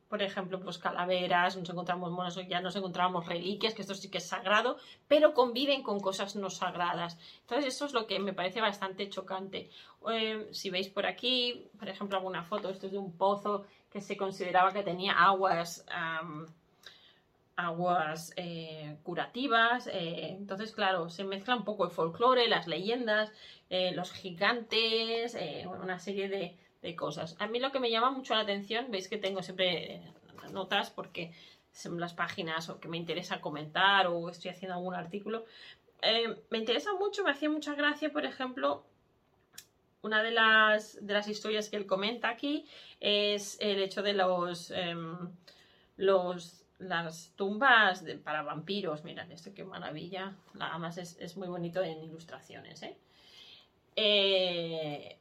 [0.10, 4.18] por ejemplo, pues calaveras, nos encontramos monos, ya nos encontramos reliquias, que esto sí que
[4.18, 7.20] es sagrado, pero conviven con cosas no sagradas.
[7.42, 9.70] Entonces eso es lo que me parece bastante chocante.
[10.08, 14.02] Em, si veis por aquí, por ejemplo, alguna foto, esto es de un pozo que
[14.02, 15.86] se consideraba que tenía aguas...
[17.56, 23.32] aguas eh, curativas, eh, entonces claro, se mezcla un poco el folclore, las leyendas,
[23.70, 26.58] eh, los gigantes, una serie de,
[26.96, 27.36] cosas.
[27.40, 30.02] A mí lo que me llama mucho la atención, veis que tengo siempre
[30.52, 31.34] notas porque
[31.72, 35.46] son las páginas o que me interesa comentar o estoy haciendo algún artículo.
[36.52, 38.84] Me interesa mucho, me hacía mucha gracia, por ejemplo,
[40.04, 42.68] una de las, de las historias que él comenta aquí
[43.00, 45.18] es el hecho de los, em,
[45.98, 49.04] los las tumbas para vampiros.
[49.04, 50.36] Mirad esto, qué maravilla.
[50.60, 52.84] Además es, es muy bonito en ilustraciones.
[52.84, 52.98] ¿eh?
[53.96, 55.20] ¿eh?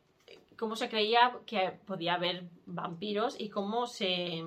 [0.56, 4.44] cómo se creía que podía haber vampiros y cómo se,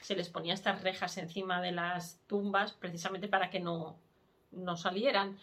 [0.00, 3.96] se, les ponía estas rejas encima de las tumbas precisamente para que no,
[4.52, 5.38] no salieran.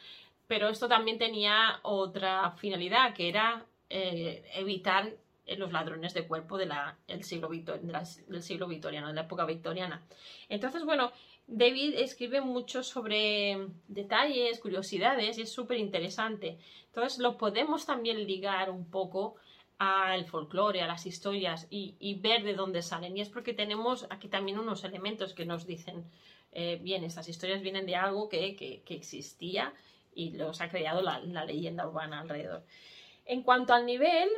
[0.47, 5.13] Pero esto también tenía otra finalidad, que era eh, evitar
[5.55, 10.05] los ladrones de cuerpo de la, siglo, del siglo victoriano, de la época victoriana.
[10.49, 11.11] Entonces, bueno,
[11.47, 16.57] David escribe mucho sobre detalles, curiosidades y es súper interesante.
[16.87, 19.35] Entonces lo podemos también ligar un poco
[19.77, 23.15] al folclore, a las historias y, ver de dónde salen.
[23.15, 26.03] Y es porque tenemos aquí también unos elementos que nos dicen,
[26.51, 29.73] eh, bien, estas historias vienen de algo que, existía
[30.13, 32.63] y los ha creado la, leyenda urbana alrededor.
[33.25, 34.29] En cuanto al nivel,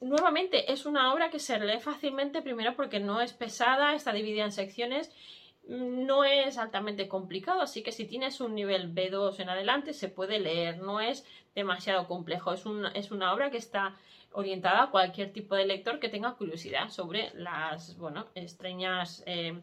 [0.00, 4.44] nuevamente es una obra que se lee fácilmente, primero porque no es pesada, está dividida
[4.44, 5.12] en secciones,
[5.68, 10.40] no es altamente complicado, así que si tienes un nivel B2 en adelante se puede
[10.40, 13.96] leer, no es demasiado complejo, es, es una obra que está
[14.32, 19.60] orientada a cualquier tipo de lector que tenga curiosidad sobre las, bueno, extrañas eh,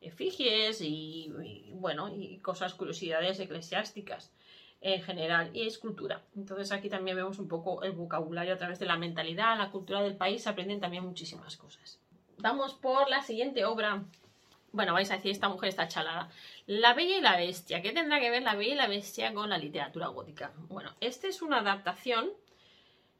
[0.00, 1.32] efigies y,
[1.74, 4.32] bueno, y cosas, curiosidades eclesiásticas
[4.80, 6.22] en general y escultura.
[6.36, 10.02] Entonces aquí también vemos un poco el vocabulario a través de la mentalidad, la cultura
[10.02, 11.98] del país, se aprenden también muchísimas cosas.
[12.38, 14.02] Vamos por la siguiente obra.
[14.72, 16.30] Bueno, vais a decir, esta mujer está chalada.
[16.66, 17.82] La Bella y la Bestia.
[17.82, 20.52] ¿Qué tendrá que ver la Bella y la Bestia con la literatura gótica?
[20.68, 22.30] Bueno, esta es una adaptación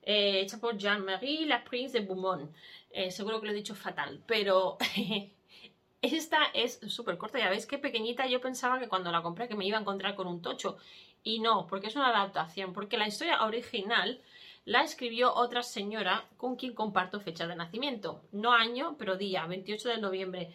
[0.02, 2.50] eh, hecha por Jean-Marie La Prince de Beaumont.
[2.90, 4.78] Eh, seguro que lo he dicho fatal, pero
[6.02, 7.38] esta es súper corta.
[7.38, 8.26] Ya veis qué pequeñita.
[8.26, 10.78] Yo pensaba que cuando la compré que me iba a encontrar con un tocho.
[11.22, 14.20] Y no, porque es una adaptación, porque la historia original
[14.64, 18.22] la escribió otra señora con quien comparto fecha de nacimiento.
[18.32, 20.54] No año, pero día, 28 de noviembre.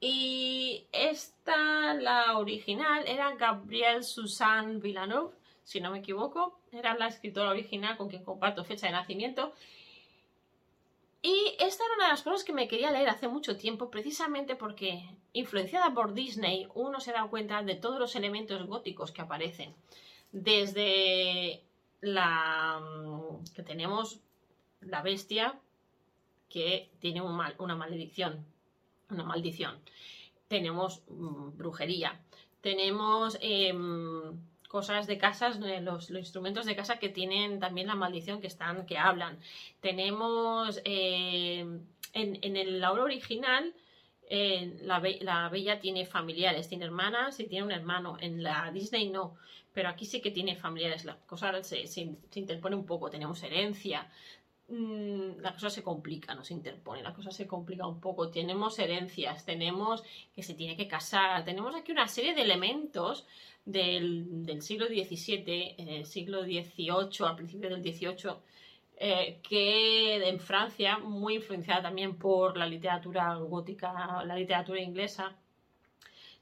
[0.00, 6.58] Y esta, la original, era Gabrielle Suzanne Villeneuve, si no me equivoco.
[6.72, 9.52] Era la escritora original con quien comparto fecha de nacimiento.
[11.22, 14.56] Y esta era una de las cosas que me quería leer hace mucho tiempo, precisamente
[14.56, 19.74] porque, influenciada por Disney, uno se da cuenta de todos los elementos góticos que aparecen.
[20.32, 21.62] Desde
[22.00, 24.20] la mm, que tenemos
[24.80, 25.58] la bestia
[26.48, 28.44] que tiene una maldición,
[29.10, 29.78] una maldición.
[30.48, 32.20] Tenemos mm, brujería,
[32.60, 34.38] tenemos em,
[34.68, 38.86] cosas de casas, eh, los, instrumentos de casa que tienen también la maldición que están,
[38.86, 39.38] que hablan.
[39.80, 41.66] Tenemos eh,
[42.12, 43.74] en, el obra original
[44.32, 48.16] eh, la, la, bella tiene familiares, tiene hermanas y tiene un hermano.
[48.20, 49.34] En la Disney no,
[49.72, 51.04] pero aquí sí que tiene familiares.
[51.04, 53.10] La cosa se, se, interpone un poco.
[53.10, 54.08] Tenemos herencia.
[54.68, 58.30] Mm, la cosa se complica, no se interpone, la cosa se complica un poco.
[58.30, 63.26] Tenemos herencias, tenemos que se tiene que casar, tenemos aquí una serie de elementos
[63.64, 68.34] del, siglo XVII, el siglo XVIII, al principio del XVIII,
[69.02, 75.34] eh, que en Francia, muy influenciada también por la literatura gótica, la literatura inglesa,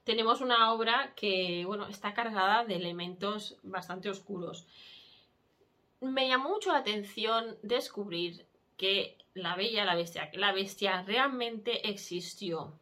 [0.03, 4.67] tenemos una obra que bueno, está cargada de elementos bastante oscuros.
[6.01, 8.45] Me llamó mucho la atención descubrir
[8.77, 12.73] que la bella, la bestia, la bestia realmente existió.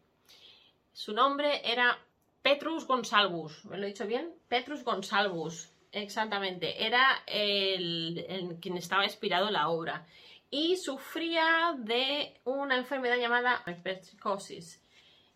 [0.94, 1.98] Su nombre era
[2.40, 4.32] Petrus Gonsalvus, ¿me lo he dicho bien?
[4.48, 5.70] Petrus Gonsalvus,
[6.02, 6.86] exactamente.
[6.86, 10.06] Era el, en quien estaba inspirado la obra.
[10.50, 14.82] Y sufría de una enfermedad llamada hipertricosis.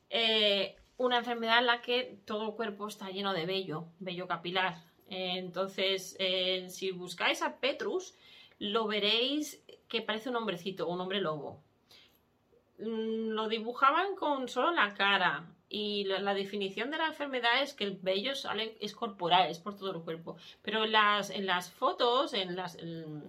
[0.09, 4.83] Eh, una enfermedad en la que todo el cuerpo está lleno de vello, vello capilar.
[5.09, 8.15] entonces, eh, si buscáis a Petrus,
[8.59, 11.63] lo veréis que parece un hombrecito, un hombre lobo.
[12.79, 17.85] Mm, lo dibujaban con solo la cara, y la, definición de la enfermedad es que
[17.85, 20.37] el vello sale, es corporal, es por todo el cuerpo.
[20.63, 22.57] Pero en las, en las fotos, en,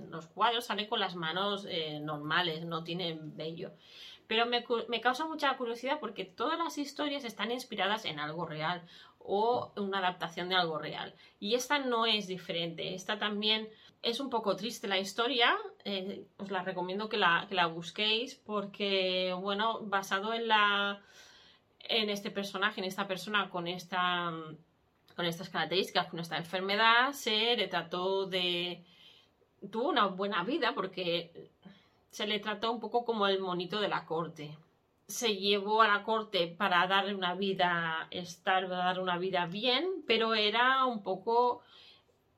[0.10, 3.74] los cuadros, sale con las manos eh, normales, no tiene vello.
[4.26, 8.82] Pero me, me, causa mucha curiosidad porque todas las historias están inspiradas en algo real
[9.20, 11.14] o una adaptación de algo real.
[11.40, 12.96] Y esta no es diferente.
[12.96, 13.70] Esta también
[14.02, 15.56] es un poco triste la historia.
[15.86, 21.04] Eh, os la recomiendo que la, que la busquéis porque, bueno, basado en la
[21.92, 24.32] en este personaje, en esta persona con esta
[25.16, 28.84] con estas características, con esta enfermedad, se le trató de...
[29.70, 31.52] tuvo una buena vida porque
[32.10, 34.58] se le trató un poco como el monito de la corte.
[35.08, 40.34] Se llevó a la corte para darle una vida estar, dar una vida bien, pero
[40.34, 41.62] era un poco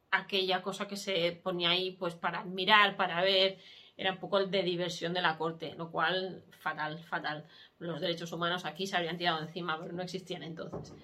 [0.10, 3.60] aquella cosa que se ponía ahí pues para admirar, para ver
[3.98, 7.46] era un poco el de diversión de la corte, lo cual fatal, fatal.
[7.78, 10.96] Los derechos humanos aquí se habrían tirado encima, pero no existían entonces.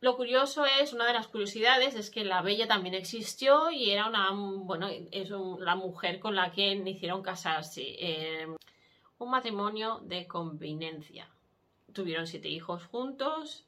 [0.00, 4.08] Lo curioso es, una de las curiosidades es que la bella también existió y era
[4.08, 7.82] una, bueno, es la mujer con la que hicieron casarse.
[7.82, 8.46] Eh,
[9.18, 11.28] un matrimonio de conveniencia.
[11.94, 13.66] Tuvieron siete hijos juntos,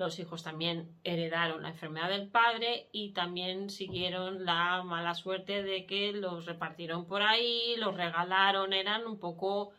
[0.00, 5.84] los hijos también heredaron la enfermedad del padre y también siguieron la mala suerte de
[5.84, 9.72] que los repartieron por ahí, los regalaron, eran un poco,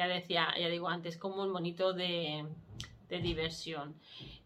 [0.00, 2.46] ya decía, ya digo antes, como un monito de,
[3.08, 3.94] diversión.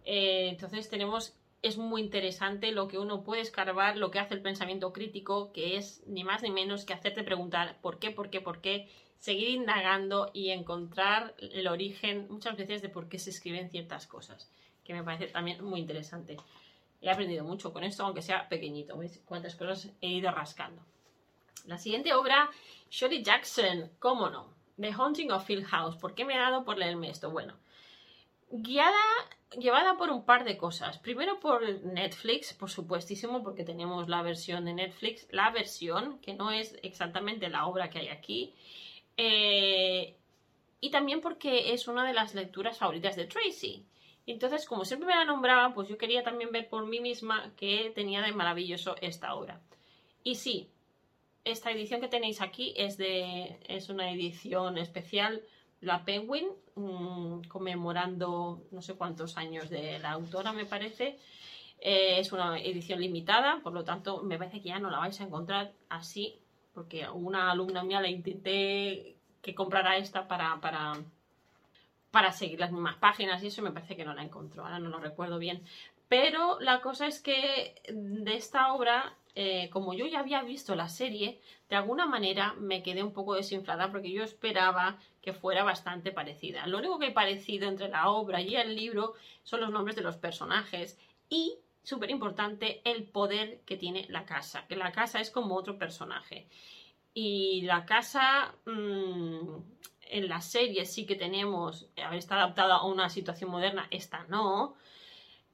[0.05, 4.43] Eh, entonces tenemos, es muy interesante lo que uno puede escarbar, lo que hace el
[4.43, 8.41] pensamiento crítico, que es ni más ni menos que hacerte preguntar por qué, por qué,
[8.41, 8.89] por qué,
[9.19, 14.51] seguir indagando y encontrar el origen muchas veces de por qué se escriben ciertas cosas
[14.85, 16.37] que me parece también muy interesante.
[17.01, 18.97] He aprendido mucho con esto, aunque sea pequeñito.
[18.97, 20.83] ¿Veis cuántas cosas he ido rascando?
[21.67, 22.51] La siguiente obra,
[22.91, 25.97] Shirley Jackson, cómo no, The Haunting of Hill House.
[25.97, 27.31] ¿Por qué me ha dado por leerme esto?
[27.31, 27.55] Bueno,
[28.51, 28.93] guiada,
[29.59, 30.99] llevada por un par de cosas.
[30.99, 36.51] Primero por Netflix, por supuestísimo, porque tenemos la versión de Netflix, la versión, que no
[36.51, 38.55] es exactamente la obra que hay aquí.
[39.17, 40.17] Eh,
[40.81, 43.87] y también porque es una de las lecturas favoritas de Tracy.
[44.27, 47.93] Entonces, como siempre me la nombraba, pues yo quería también ver por mí misma qué
[47.95, 49.61] tenía de maravilloso esta obra.
[50.23, 50.71] Y sí,
[51.45, 55.43] esta edición que tenéis aquí es, de, es una edición especial,
[55.81, 61.19] la Penguin, mm, conmemorando no sé cuántos años de la autora, me parece.
[61.81, 65.21] Eh, es una edición limitada, por lo tanto, me parece que ya no la vais
[65.21, 66.39] a encontrar así,
[66.73, 70.95] porque una alumna mía le intenté que comprara esta para, para
[72.15, 74.89] para seguir las mismas páginas y eso me parece que no la encontró, ahora no
[74.89, 75.65] lo recuerdo bien.
[76.09, 80.89] Pero la cosa es que de esta obra, eh, como yo ya había visto la
[80.89, 86.13] serie, de alguna manera me quedé un poco desinflada porque yo esperaba que fuera bastante
[86.13, 86.67] parecida.
[86.67, 90.03] Lo único que he parecido entre la obra y el libro son los nombres de
[90.03, 95.31] los personajes y, súper importante, el poder que tiene la casa, que la casa es
[95.31, 96.47] como otro personaje.
[97.13, 98.55] Y la casa...
[98.67, 99.75] Mmm,
[100.11, 104.25] en la serie sí que tenemos, a ver, está adaptada a una situación moderna, esta
[104.29, 104.75] no.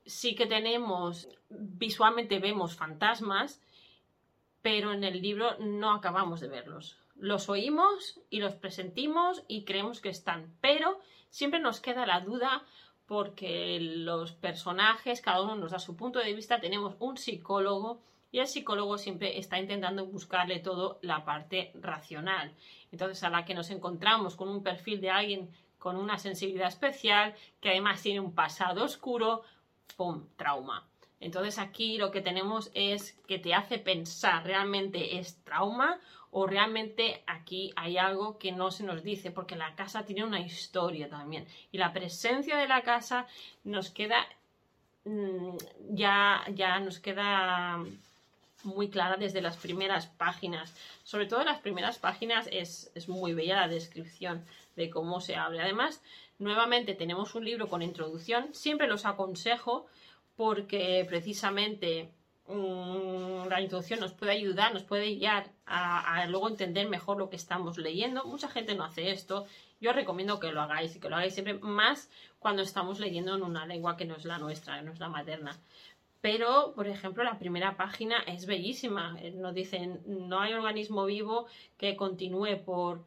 [0.05, 3.62] Sí que tenemos, visualmente vemos fantasmas,
[4.62, 6.98] pero en el libro no acabamos de verlos.
[7.16, 10.98] Los oímos y los presentimos y creemos que están, pero
[11.28, 12.64] siempre nos queda la duda
[13.06, 18.00] porque los personajes, cada uno nos da su punto de vista, tenemos un psicólogo
[18.32, 22.54] y el psicólogo siempre está intentando buscarle todo la parte racional.
[22.92, 27.34] Entonces, a la que nos encontramos con un perfil de alguien con una sensibilidad especial,
[27.61, 29.42] que además tiene un pasado oscuro,
[29.96, 30.26] ¡pum!
[30.36, 30.89] Trauma.
[31.21, 36.01] Entonces aquí lo que tenemos es que te hace pensar, ¿realmente es trauma
[36.31, 39.31] o realmente aquí hay algo que no se nos dice?
[39.31, 43.27] Porque la casa tiene una historia también y la presencia de la casa
[43.64, 44.27] nos queda,
[45.05, 45.57] mm,
[45.91, 47.85] ya, ya nos queda
[48.64, 50.75] muy clara desde las primeras páginas.
[51.05, 54.45] Sobre todo en las primeras páginas es, muy bella la descripción
[54.77, 55.61] de cómo se abre.
[55.61, 56.03] Además,
[56.39, 58.55] nuevamente tenemos un libro con introducción.
[58.55, 59.87] Siempre los aconsejo
[60.41, 62.14] porque precisamente
[62.49, 67.36] mm, la introducción nos puede ayudar, nos puede guiar a, luego entender mejor lo que
[67.36, 68.24] estamos leyendo.
[68.24, 69.45] Mucha gente no hace esto.
[69.82, 73.43] Yo recomiendo que lo hagáis y que lo hagáis siempre más cuando estamos leyendo en
[73.43, 75.59] una lengua que no es la nuestra, no es la materna.
[76.22, 79.18] Pero, por ejemplo, la primera página es bellísima.
[79.20, 83.05] Eh, nos dicen, no hay organismo vivo que continúe por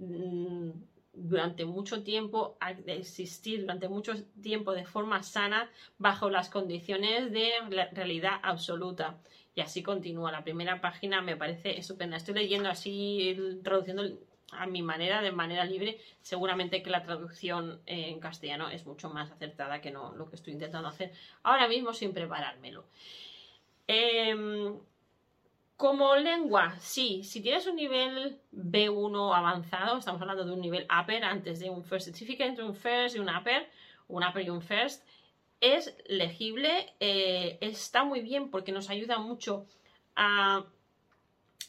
[0.00, 0.70] mm,
[1.12, 7.50] durante mucho tiempo, a existir durante mucho tiempo de forma sana bajo las condiciones de
[7.92, 9.18] realidad absoluta.
[9.54, 10.32] Y así continúa.
[10.32, 12.16] La primera página me parece estupenda.
[12.16, 14.04] Estoy leyendo así, traduciendo
[14.52, 19.30] a mi manera, de manera libre, seguramente que la traducción en castellano es mucho más
[19.30, 22.84] acertada que no lo que estoy intentando hacer ahora mismo sin preparármelo.
[23.86, 24.78] Em,
[25.76, 31.24] como lengua, sí, si tienes un nivel B1 avanzado, estamos hablando de un nivel upper
[31.24, 33.68] antes de un first certificate, entre un first y un upper,
[34.08, 35.04] un upper y un first,
[35.60, 39.66] es legible, eh, está muy bien porque nos ayuda mucho
[40.16, 40.64] a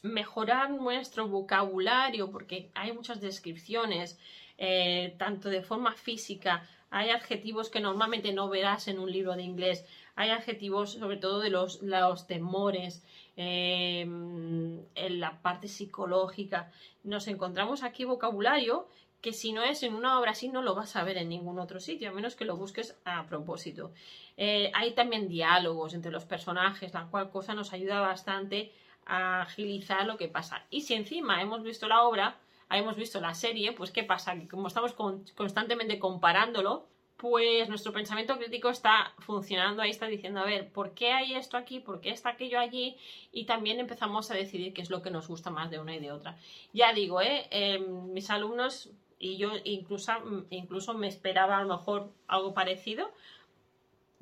[0.02, 4.20] mejorar nuestro vocabulario, porque hay muchas descripciones,
[4.58, 9.44] eh, tanto de forma física, hay adjetivos que normalmente no verás en un libro de
[9.44, 9.86] inglés,
[10.16, 13.04] hay adjetivos sobre todo de los, los temores,
[13.36, 16.72] eh, en la parte psicológica.
[17.04, 18.88] Nos encontramos aquí vocabulario
[19.22, 21.58] que si no es en una obra así no lo vas a ver en ningún
[21.58, 23.92] otro sitio, a menos que lo busques a propósito.
[24.36, 28.74] Eh, hay también diálogos entre los personajes, la cual cosa nos ayuda bastante
[29.06, 30.66] agilizar lo que pasa.
[30.70, 32.38] Y si encima hemos visto la obra,
[32.70, 34.36] hemos visto la serie, pues ¿qué pasa?
[34.36, 36.88] Que como estamos constantemente comparándolo,
[37.18, 41.58] pues nuestro pensamiento crítico está funcionando ahí, está diciendo, a ver, ¿por qué hay esto
[41.58, 41.80] aquí?
[41.80, 42.98] ¿Por qué está aquello allí?
[43.32, 46.00] Y también empezamos a decidir qué es lo que nos gusta más de una y
[46.00, 46.38] de otra.
[46.74, 47.48] Ya digo, ¿eh?
[47.52, 48.90] Em, mis alumnos
[49.20, 50.12] y yo incluso,
[50.50, 53.10] incluso me esperaba a lo mejor algo parecido,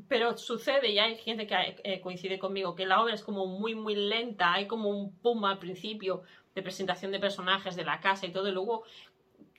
[0.07, 3.73] pero sucede, y hay gente que eh, coincide conmigo, que la obra es como muy,
[3.73, 6.21] muy lenta, hay como un pum al principio
[6.53, 8.83] de presentación de personajes de la casa y todo, y luego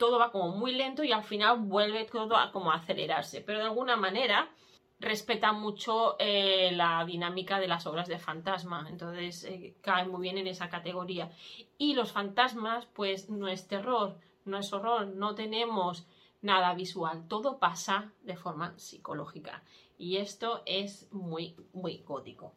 [0.02, 3.66] todo va como muy lento y al final vuelve todo a como acelerarse, pero de
[3.66, 4.50] alguna manera
[4.98, 10.38] respeta mucho eh, la dinámica de las obras de fantasma, entonces eh, cae muy bien
[10.38, 11.30] en esa categoría.
[11.78, 16.04] Y los fantasmas, pues no es terror, no es horror, no tenemos
[16.40, 19.62] nada visual, todo pasa de forma psicológica
[19.98, 22.54] y esto es muy, muy gótico.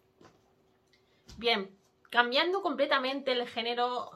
[1.37, 1.69] Bien,
[2.09, 4.09] cambiando completamente el género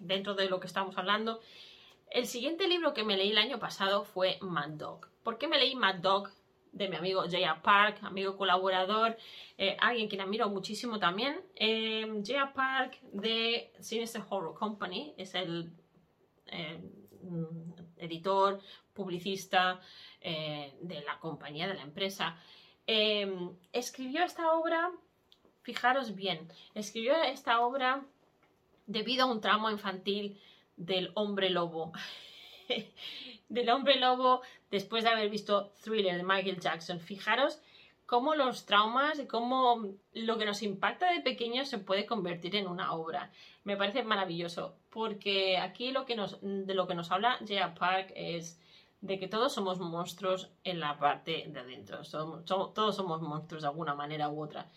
[0.00, 1.38] dentro de lo que estamos hablando,
[2.12, 5.08] el siguiente libro que me leí el año pasado fue Mad Dog.
[5.22, 6.30] ¿Por qué me leí Mad Dog?
[6.72, 7.60] De mi amigo J.A.
[7.60, 9.18] Park, amigo colaborador,
[9.58, 11.38] eh, alguien que admiro muchísimo también.
[11.54, 12.54] Eh, J.A.
[12.54, 15.70] Park de Sinister Horror Company es el
[16.46, 16.80] eh,
[17.22, 18.60] mm, editor,
[18.94, 19.80] publicista
[20.20, 22.36] de la compañía, de la empresa.
[22.86, 24.92] escribió esta obra,
[25.62, 28.04] fijaros bien, escribió esta obra
[28.86, 30.40] debido a un trauma infantil
[30.76, 31.92] del hombre lobo.
[33.48, 37.00] del hombre lobo después de haber visto Thriller de Michael Jackson.
[37.00, 37.60] Fijaros
[38.06, 42.66] cómo los traumas y cómo lo que nos impacta de pequeños se puede convertir en
[42.66, 43.30] una obra.
[43.64, 47.74] Me parece maravilloso porque aquí lo que nos, de lo que nos habla J.A.
[47.74, 48.60] Park es
[49.00, 52.02] de que todos somos monstruos en la parte de adentro.
[52.44, 54.70] todos somos monstruos de alguna manera u otra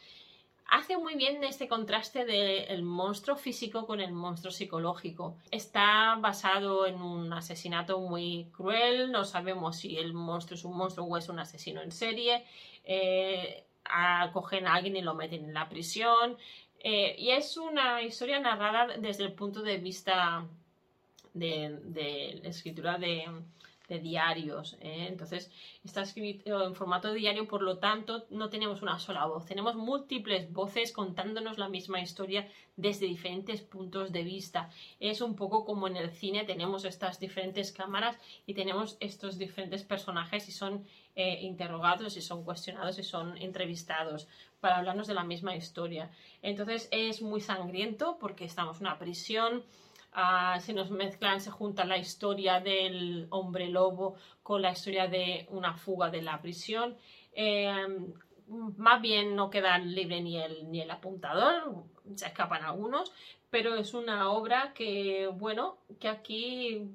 [0.69, 5.37] hace muy bien este contraste del monstruo físico con el monstruo psicológico.
[5.51, 11.05] Está basado en un asesinato muy cruel, no sabemos si el monstruo es un monstruo
[11.05, 12.45] o es un asesino en serie.
[12.83, 16.37] Eh, acogen a alguien y lo meten en la prisión.
[16.79, 20.45] Eh, y es una historia narrada desde el punto de vista
[21.33, 23.25] de la escritura de,
[23.87, 24.77] de diarios.
[24.81, 25.07] ¿eh?
[25.09, 25.51] Entonces,
[25.83, 29.45] está escrito en formato de diario, por lo tanto, no tenemos una sola voz.
[29.45, 34.69] Tenemos múltiples voces contándonos la misma historia desde diferentes puntos de vista.
[34.99, 39.83] Es un poco como en el cine, tenemos estas diferentes cámaras y tenemos estos diferentes
[39.83, 44.27] personajes y son eh, interrogados y son cuestionados y son entrevistados
[44.59, 46.11] para hablarnos de la misma historia.
[46.41, 49.63] Entonces, es muy sangriento porque estamos en una prisión
[50.59, 55.73] Se nos mezclan, se junta la historia del hombre lobo con la historia de una
[55.73, 56.95] fuga de la prisión.
[57.33, 58.13] Em,
[58.77, 61.83] más bien no queda libre ni el, ni el apuntador,
[62.15, 63.11] se escapan algunos,
[63.49, 66.89] pero es una obra que, bueno, que aquí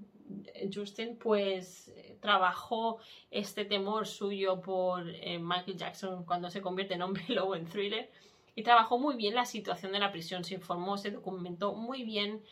[0.73, 2.99] Justin pues trabajó
[3.31, 8.11] este temor suyo por eh, Michael Jackson cuando se convierte en hombre lobo en thriller
[8.55, 12.43] y trabajó muy bien la situación de la prisión, se informó, se documentó muy bien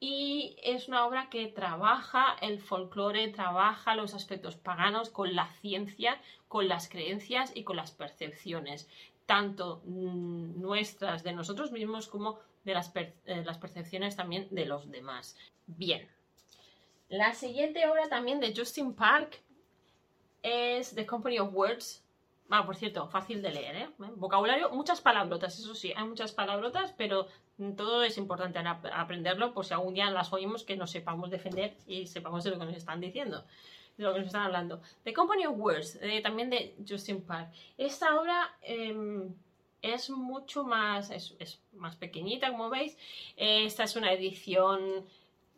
[0.00, 6.18] y es una obra que trabaja el folclore, trabaja los aspectos paganos con la ciencia,
[6.48, 8.88] con las creencias y con las percepciones,
[9.26, 13.12] tanto mm, nuestras de nosotros mismos como de las, eh,
[13.44, 15.36] las percepciones también de los demás.
[15.66, 16.08] Bien.
[17.10, 19.38] La siguiente obra también de Justin Park
[20.42, 22.02] es The Company of Words.
[22.52, 23.88] Ah, por cierto, fácil de leer, ¿eh?
[24.16, 27.28] Vocabulario, muchas palabrotas, eso sí, hay muchas palabrotas, pero
[27.76, 32.08] todo es importante aprenderlo por si algún día las oímos que nos sepamos defender y
[32.08, 33.44] sepamos de lo que nos están diciendo,
[33.96, 34.82] de lo que nos están hablando.
[35.04, 37.52] The Company of Words, eh, también de Justin Park.
[37.78, 39.32] Esta obra em,
[39.80, 42.98] es mucho más, es, más pequeñita, como veis.
[43.36, 45.06] esta es una edición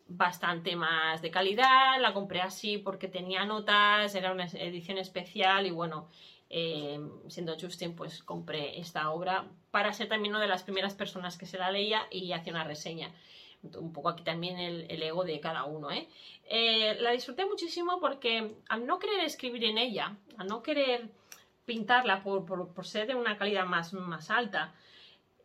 [0.07, 5.71] bastante más de calidad, la compré así porque tenía notas, era una edición especial y
[5.71, 6.09] bueno,
[6.55, 6.99] eh,
[7.29, 11.47] siendo Justin, pues compré esta obra para ser también una de las primeras personas que
[11.47, 13.11] se la leía y hacía una reseña.
[13.63, 15.89] Un poco aquí también el, ego de cada uno.
[15.89, 16.07] ¿eh?
[16.45, 16.95] ¿eh?
[16.99, 21.09] la disfruté muchísimo porque al no querer escribir en ella, al no querer
[21.65, 24.75] pintarla por, por, ser de una calidad más, más alta,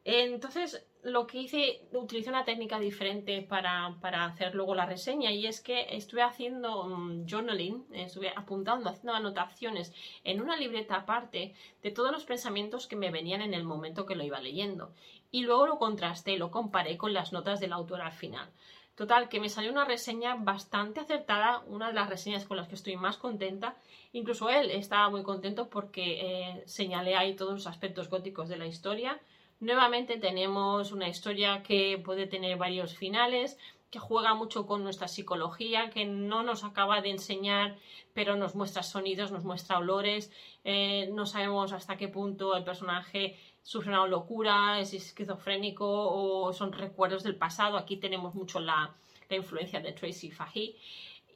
[0.05, 3.95] entonces lo que hice, utilicé una técnica diferente para,
[4.25, 9.93] hacer luego la reseña y es que estuve haciendo mm, journaling, estuve apuntando, haciendo anotaciones
[10.25, 14.17] en una libreta aparte de todos los pensamientos que me venían en el momento que
[14.17, 14.93] lo iba leyendo.
[15.31, 18.49] Y luego lo contrasté, lo comparé con las notas del autor al final.
[18.95, 22.75] Total, que me salió una reseña bastante acertada, una de las reseñas con las que
[22.75, 23.77] estoy más contenta.
[24.13, 28.67] Incluso él estaba muy contento porque eh, señalé ahí todos los aspectos góticos de la
[28.67, 29.21] historia
[29.61, 33.59] Nuevamente tenemos una historia que puede tener varios finales,
[33.91, 37.77] que juega mucho con nuestra psicología, que no nos acaba de enseñar,
[38.15, 40.31] pero nos muestra sonidos, nos muestra olores,
[40.63, 46.73] eh, no sabemos hasta qué punto el personaje sufre una locura, es esquizofrénico o son
[46.73, 47.79] recuerdos del pasado.
[47.79, 48.95] Aquí tenemos mucho la,
[49.29, 50.77] la influencia de Tracy Fahey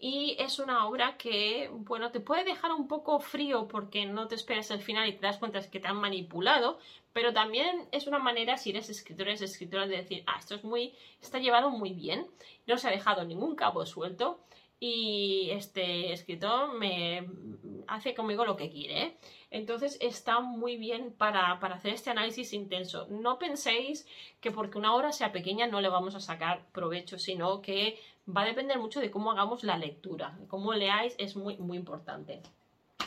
[0.04, 4.34] y es una obra que, bueno, te puede dejar un poco frío porque no te
[4.34, 6.80] esperas el final y te das cuenta que te han manipulado,
[7.12, 10.64] pero también es una manera, si eres escritor, eres escritora, de decir, ah, esto es
[10.64, 12.26] muy, está llevado muy bien,
[12.66, 14.40] no se ha dejado ningún cabo suelto
[14.80, 17.24] y este escritor me
[17.86, 19.16] hace conmigo lo que quiere.
[19.48, 23.06] Entonces está muy bien para, para, hacer este análisis intenso.
[23.08, 24.08] No penséis
[24.40, 28.42] que porque una obra sea pequeña no le vamos a sacar provecho, sino que va
[28.42, 30.38] a depender mucho de cómo hagamos la lectura.
[30.48, 32.42] Cómo leáis es muy, muy importante.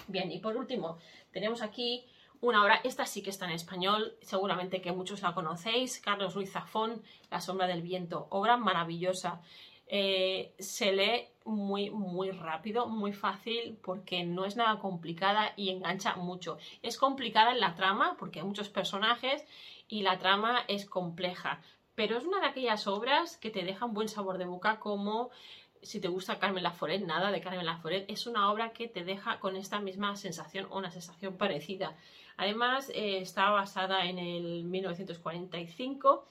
[0.08, 0.98] Bien, y por último,
[1.32, 2.06] tenemos aquí
[2.42, 6.52] una obra, esta sí que está en español, seguramente que muchos la conocéis, Carlos Ruiz
[6.52, 7.02] Zafón,
[7.32, 9.42] La sombra del viento, obra maravillosa.
[9.88, 16.16] Eh, se lee muy, muy rápido, muy fácil, porque no es nada complicada y engancha
[16.16, 16.58] mucho.
[16.82, 19.46] Es complicada en la trama, porque hay muchos personajes
[19.88, 21.62] y la trama es compleja,
[21.96, 25.32] pero es una de aquellas obras que te deja un buen sabor de boca como
[25.86, 29.40] si te gusta Carmen Laforet, nada de Carmen Laforet, es una obra que te deja
[29.40, 31.96] con esta misma sensación o una sensación parecida.
[32.38, 36.26] Además, eh, está basada en el 1945,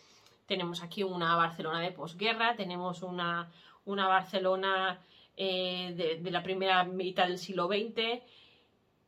[0.47, 3.49] tenemos aquí una Barcelona de posguerra, tenemos una,
[3.87, 5.01] una Barcelona
[5.37, 8.23] eh, de, de la primera mitad del siglo XX,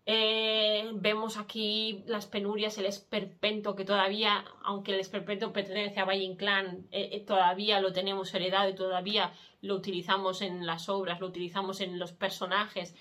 [0.09, 6.23] eh, vemos aquí las penurias, el esperpento que todavía, aunque el esperpento pertenece a Valle
[6.23, 9.33] Inclán, eh, eh, todavía lo tenemos heredado y todavía
[9.63, 12.95] lo utilizamos en las obras, lo utilizamos en los personajes.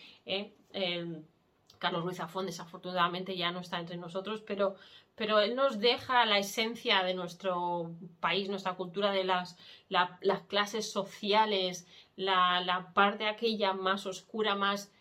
[1.78, 4.76] Carlos Ruiz Zafón desafortunadamente ya no está entre nosotros, pero,
[5.14, 9.58] pero él nos deja la esencia de nuestro país, nuestra cultura, de las,
[9.90, 14.92] las clases sociales, la, la parte aquella más oscura, más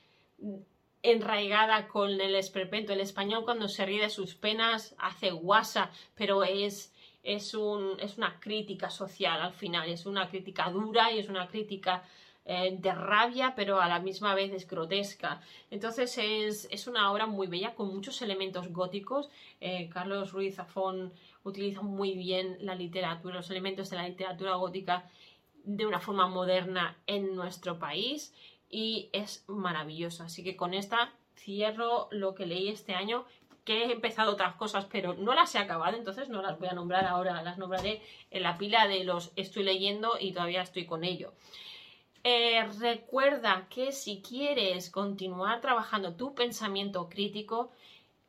[1.04, 2.92] enraigada con el esperpento.
[2.92, 6.92] El español cuando se ríe de sus penas hace guasa, pero es,
[7.22, 11.46] es, un, es una crítica social al final, es una crítica dura y es una
[11.46, 12.02] crítica
[12.46, 15.42] eh, de rabia, pero a la misma vez es grotesca.
[15.70, 19.28] Entonces es, una obra muy bella con muchos elementos góticos.
[19.60, 25.10] Eh, Carlos Ruiz Zafón utiliza muy bien la literatura, los elementos de la literatura gótica
[25.64, 28.34] de una forma moderna en nuestro país
[28.74, 30.24] y es maravillosa.
[30.24, 33.24] Así que con esta cierro lo que leí este año,
[33.64, 36.72] que he empezado otras cosas, pero no las he acabado, entonces no las voy a
[36.72, 38.02] nombrar ahora, las nombraré
[38.32, 41.34] en la pila de los estoy leyendo y todavía estoy con ello.
[42.24, 47.70] Eh, recuerda que si quieres continuar trabajando tu pensamiento crítico,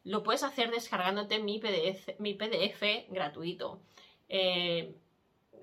[0.04, 3.80] lo puedes hacer descargándote mi PDF, mi PDF gratuito.
[4.30, 4.94] Eh,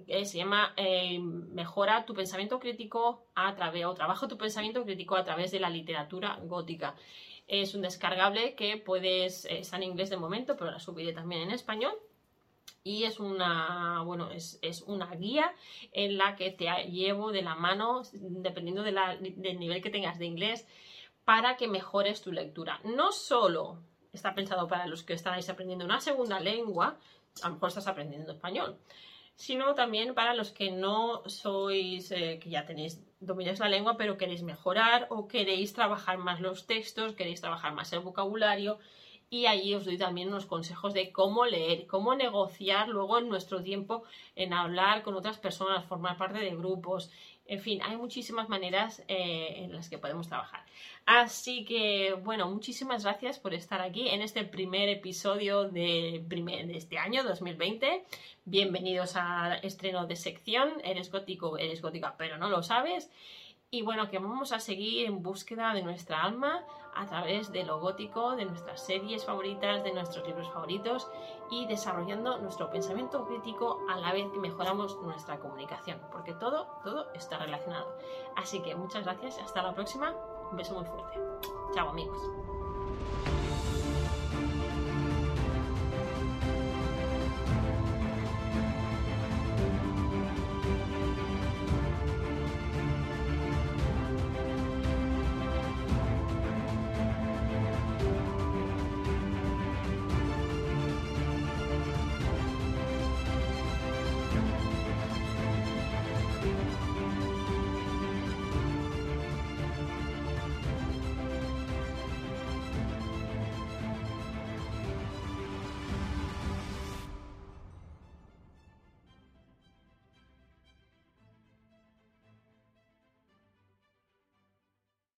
[0.07, 5.25] se llama eh, Mejora tu pensamiento crítico a través, o trabaja tu pensamiento crítico a
[5.25, 6.95] través de la literatura gótica.
[7.47, 11.43] Es un descargable que puedes, eh, está en inglés de momento, pero la subiré también
[11.43, 11.95] en español.
[12.85, 15.55] Y es una, bueno, es, una guía
[15.93, 20.67] en la que te llevo de la mano, dependiendo del nivel que tengas de inglés,
[21.25, 22.81] para que mejores tu lectura.
[22.85, 23.79] No solo
[24.13, 26.99] está pensado para los que estáis aprendiendo una segunda lengua,
[27.43, 28.77] a lo mejor estás aprendiendo español,
[29.35, 34.19] sino también para los que no sois, eh, que ya tenéis, domináis la lengua, pero
[34.19, 38.79] queréis mejorar o queréis trabajar más los textos, queréis trabajar más el vocabulario.
[39.31, 43.63] Y allí os doy también unos consejos de cómo leer, cómo negociar luego en nuestro
[43.63, 44.05] tiempo
[44.37, 47.11] en hablar con otras personas, formar parte de grupos,
[47.53, 50.65] en fin, hay muchísimas maneras eh, en las que podemos trabajar.
[51.05, 56.97] Así que, bueno, muchísimas gracias por estar aquí en este primer episodio de, de este
[56.97, 58.05] año 2020.
[58.47, 60.81] Bienvenidos al estreno de sección.
[60.83, 63.11] Eres gótico, eres gótica, pero no lo sabes
[63.75, 66.63] y bueno, que vamos a seguir en búsqueda de nuestra alma
[66.95, 71.11] a través de lo gótico, de nuestras series favoritas, de nuestros libros favoritos
[71.51, 77.11] y desarrollando nuestro pensamiento crítico a la vez que mejoramos nuestra comunicación, porque todo, todo
[77.15, 77.97] está relacionado.
[78.37, 80.15] Así que muchas gracias, hasta la próxima,
[80.51, 81.19] un beso muy fuerte.
[81.75, 82.19] Chao amigos.